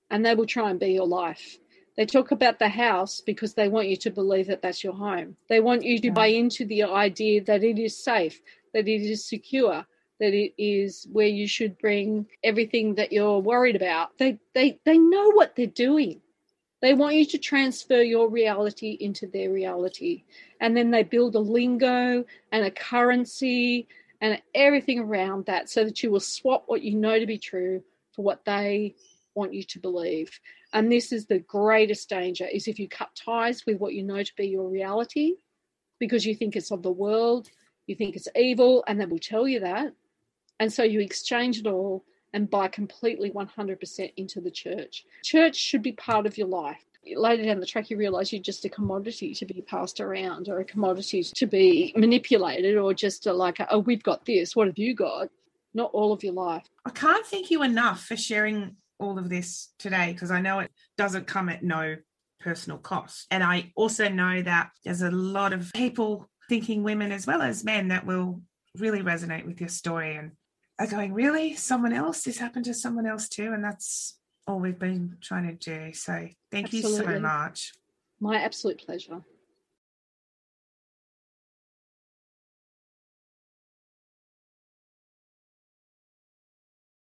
and 0.10 0.26
they 0.26 0.36
will 0.36 0.46
try 0.46 0.70
and 0.70 0.80
be 0.80 0.92
your 0.92 1.08
life. 1.08 1.58
They 1.98 2.06
talk 2.06 2.32
about 2.32 2.60
the 2.60 2.70
house 2.70 3.20
because 3.20 3.54
they 3.54 3.68
want 3.68 3.90
you 3.90 3.98
to 3.98 4.10
believe 4.10 4.48
that 4.48 4.62
that's 4.62 4.84
your 4.84 4.94
home. 4.94 5.36
They 5.50 5.60
want 5.60 5.84
you 5.84 6.00
to 6.00 6.12
buy 6.12 6.28
into 6.28 6.66
the 6.66 6.84
idea 6.84 7.44
that 7.44 7.64
it 7.64 7.78
is 7.78 8.02
safe, 8.02 8.42
that 8.74 8.88
it 8.88 9.02
is 9.02 9.28
secure, 9.28 9.86
that 10.20 10.34
it 10.34 10.54
is 10.58 11.08
where 11.12 11.28
you 11.28 11.48
should 11.48 11.78
bring 11.78 12.28
everything 12.44 12.96
that 12.96 13.12
you're 13.12 13.40
worried 13.40 13.76
about. 13.76 14.18
They 14.18 14.40
they 14.54 14.80
they 14.86 14.98
know 14.98 15.32
what 15.32 15.56
they're 15.56 15.66
doing. 15.68 16.22
They 16.82 16.94
want 16.94 17.16
you 17.16 17.26
to 17.26 17.38
transfer 17.38 18.02
your 18.02 18.30
reality 18.30 18.98
into 19.00 19.28
their 19.28 19.52
reality. 19.52 20.24
And 20.62 20.76
then 20.76 20.92
they 20.92 21.04
build 21.04 21.36
a 21.36 21.40
lingo 21.40 22.24
and 22.52 22.66
a 22.66 22.72
currency 22.72 23.88
and 24.22 24.42
everything 24.56 25.00
around 25.00 25.46
that 25.46 25.70
so 25.70 25.84
that 25.84 26.02
you 26.04 26.12
will 26.12 26.20
swap 26.20 26.64
what 26.68 26.82
you 26.82 26.96
know 26.96 27.20
to 27.20 27.26
be 27.26 27.38
true 27.38 27.84
for 28.14 28.24
what 28.24 28.46
they 28.46 28.96
want 29.36 29.54
you 29.54 29.64
to 29.64 29.80
believe. 29.80 30.40
And 30.74 30.92
this 30.92 31.12
is 31.12 31.26
the 31.26 31.40
greatest 31.40 32.10
danger 32.10 32.46
is 32.46 32.68
if 32.68 32.80
you 32.80 32.88
cut 32.88 33.10
ties 33.16 33.66
with 33.66 33.80
what 33.80 33.94
you 33.94 34.04
know 34.04 34.24
to 34.24 34.36
be 34.36 34.48
your 34.48 34.70
reality 34.70 35.36
because 36.00 36.26
you 36.26 36.36
think 36.36 36.56
it's 36.56 36.72
of 36.72 36.84
the 36.84 36.92
world, 36.92 37.50
you 37.88 37.96
think 37.96 38.16
it's 38.16 38.28
evil, 38.36 38.84
and 38.88 39.00
they 39.00 39.06
will 39.06 39.20
tell 39.20 39.48
you 39.48 39.60
that. 39.62 39.94
And 40.60 40.72
so 40.72 40.84
you 40.84 41.00
exchange 41.00 41.60
it 41.60 41.68
all 41.68 42.04
and 42.34 42.50
buy 42.50 42.68
completely 42.68 43.32
100% 43.32 44.14
into 44.18 44.42
the 44.42 44.52
church. 44.52 45.06
Church 45.24 45.56
should 45.56 45.82
be 45.82 45.94
part 45.94 46.26
of 46.26 46.38
your 46.38 46.48
life. 46.48 46.84
Later 47.16 47.44
down 47.44 47.60
the 47.60 47.66
track, 47.66 47.90
you 47.90 47.98
realize 47.98 48.32
you're 48.32 48.42
just 48.42 48.66
a 48.66 48.70
commodity 48.70 49.34
to 49.34 49.46
be 49.46 49.62
passed 49.62 50.00
around 50.00 50.50
or 50.50 50.60
a 50.60 50.66
commodity 50.66 51.24
to 51.24 51.48
be 51.48 51.94
manipulated 51.96 52.78
or 52.78 52.94
just 52.94 53.26
a, 53.26 53.34
like, 53.34 53.58
oh, 53.72 53.80
we've 53.80 54.04
got 54.04 54.26
this. 54.26 54.56
What 54.56 54.68
have 54.68 54.78
you 54.78 54.94
got? 54.94 55.30
Not 55.74 55.92
all 55.94 56.12
of 56.12 56.24
your 56.24 56.34
life. 56.34 56.66
I 56.86 56.90
can't 56.92 57.26
thank 57.26 57.52
you 57.52 57.64
enough 57.64 58.04
for 58.04 58.18
sharing 58.18 58.76
all 59.00 59.18
of 59.18 59.30
this 59.30 59.70
today 59.80 60.12
because 60.12 60.30
I 60.30 60.42
know 60.42 60.60
it 60.60 60.72
doesn't 60.98 61.26
come 61.26 61.50
at 61.50 61.64
no 61.64 61.96
personal 62.42 62.78
cost. 62.78 63.28
And 63.32 63.44
I 63.44 63.72
also 63.76 64.10
know 64.10 64.42
that 64.42 64.72
there's 64.84 65.02
a 65.02 65.12
lot 65.12 65.54
of 65.54 65.72
people, 65.74 66.30
thinking 66.50 66.84
women 66.84 67.12
as 67.12 67.26
well 67.26 67.42
as 67.42 67.64
men, 67.64 67.88
that 67.90 68.06
will 68.06 68.42
really 68.78 69.02
resonate 69.02 69.46
with 69.46 69.60
your 69.60 69.70
story 69.70 70.16
and 70.16 70.32
are 70.80 70.88
going, 70.88 71.14
really? 71.14 71.56
Someone 71.56 71.94
else? 71.94 72.24
This 72.24 72.38
happened 72.38 72.66
to 72.66 72.74
someone 72.74 73.06
else 73.06 73.28
too? 73.28 73.52
And 73.54 73.64
that's 73.64 74.18
all 74.48 74.60
we've 74.60 74.80
been 74.80 75.18
trying 75.22 75.48
to 75.48 75.54
do. 75.54 75.94
So 75.94 76.28
thank 76.52 76.68
Absolutely. 76.74 76.92
you 76.92 77.14
so 77.14 77.20
much. 77.20 77.74
My 78.20 78.38
absolute 78.38 78.80
pleasure. 78.84 79.22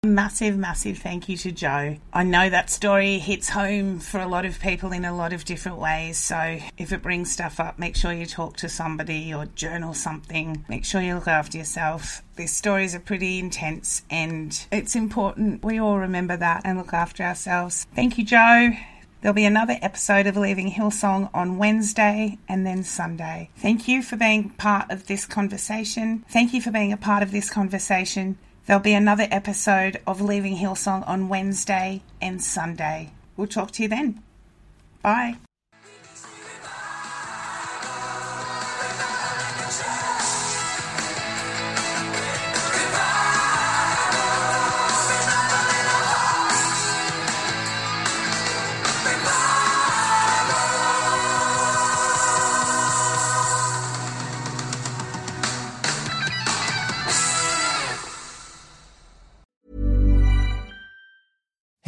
Massive, 0.05 0.57
massive 0.57 0.99
thank 0.99 1.27
you 1.27 1.35
to 1.35 1.51
Jo. 1.51 1.97
I 2.13 2.23
know 2.23 2.49
that 2.49 2.69
story 2.69 3.19
hits 3.19 3.49
home 3.49 3.99
for 3.99 4.21
a 4.21 4.27
lot 4.27 4.45
of 4.45 4.61
people 4.61 4.93
in 4.93 5.03
a 5.03 5.13
lot 5.13 5.33
of 5.33 5.43
different 5.43 5.77
ways. 5.77 6.17
So 6.17 6.57
if 6.77 6.93
it 6.93 7.01
brings 7.01 7.33
stuff 7.33 7.59
up, 7.59 7.77
make 7.77 7.97
sure 7.97 8.13
you 8.13 8.25
talk 8.25 8.55
to 8.57 8.69
somebody 8.69 9.33
or 9.33 9.47
journal 9.47 9.93
something. 9.93 10.63
Make 10.69 10.85
sure 10.85 11.01
you 11.01 11.15
look 11.15 11.27
after 11.27 11.57
yourself. 11.57 12.23
These 12.37 12.53
stories 12.53 12.95
are 12.95 13.01
pretty 13.01 13.39
intense 13.39 14.03
and 14.09 14.65
it's 14.71 14.95
important 14.95 15.65
we 15.65 15.81
all 15.81 15.99
remember 15.99 16.37
that 16.37 16.61
and 16.63 16.77
look 16.77 16.93
after 16.93 17.23
ourselves. 17.23 17.85
Thank 17.93 18.17
you, 18.17 18.23
Jo. 18.23 18.69
There'll 19.19 19.35
be 19.35 19.43
another 19.43 19.77
episode 19.81 20.27
of 20.27 20.37
Leaving 20.37 20.71
Hillsong 20.71 21.29
on 21.33 21.57
Wednesday 21.57 22.37
and 22.47 22.65
then 22.65 22.83
Sunday. 22.83 23.49
Thank 23.57 23.89
you 23.89 24.01
for 24.01 24.15
being 24.15 24.51
part 24.51 24.89
of 24.91 25.07
this 25.07 25.25
conversation. 25.25 26.23
Thank 26.29 26.53
you 26.53 26.61
for 26.61 26.71
being 26.71 26.93
a 26.93 26.97
part 26.97 27.21
of 27.21 27.31
this 27.31 27.49
conversation. 27.49 28.37
There'll 28.69 28.83
be 28.83 28.93
another 28.93 29.27
episode 29.31 29.99
of 30.05 30.21
Leaving 30.21 30.57
Hillsong 30.57 31.03
on 31.09 31.27
Wednesday 31.27 32.03
and 32.21 32.39
Sunday. 32.39 33.09
We'll 33.35 33.47
talk 33.47 33.71
to 33.71 33.81
you 33.81 33.89
then. 33.89 34.21
Bye. 35.01 35.37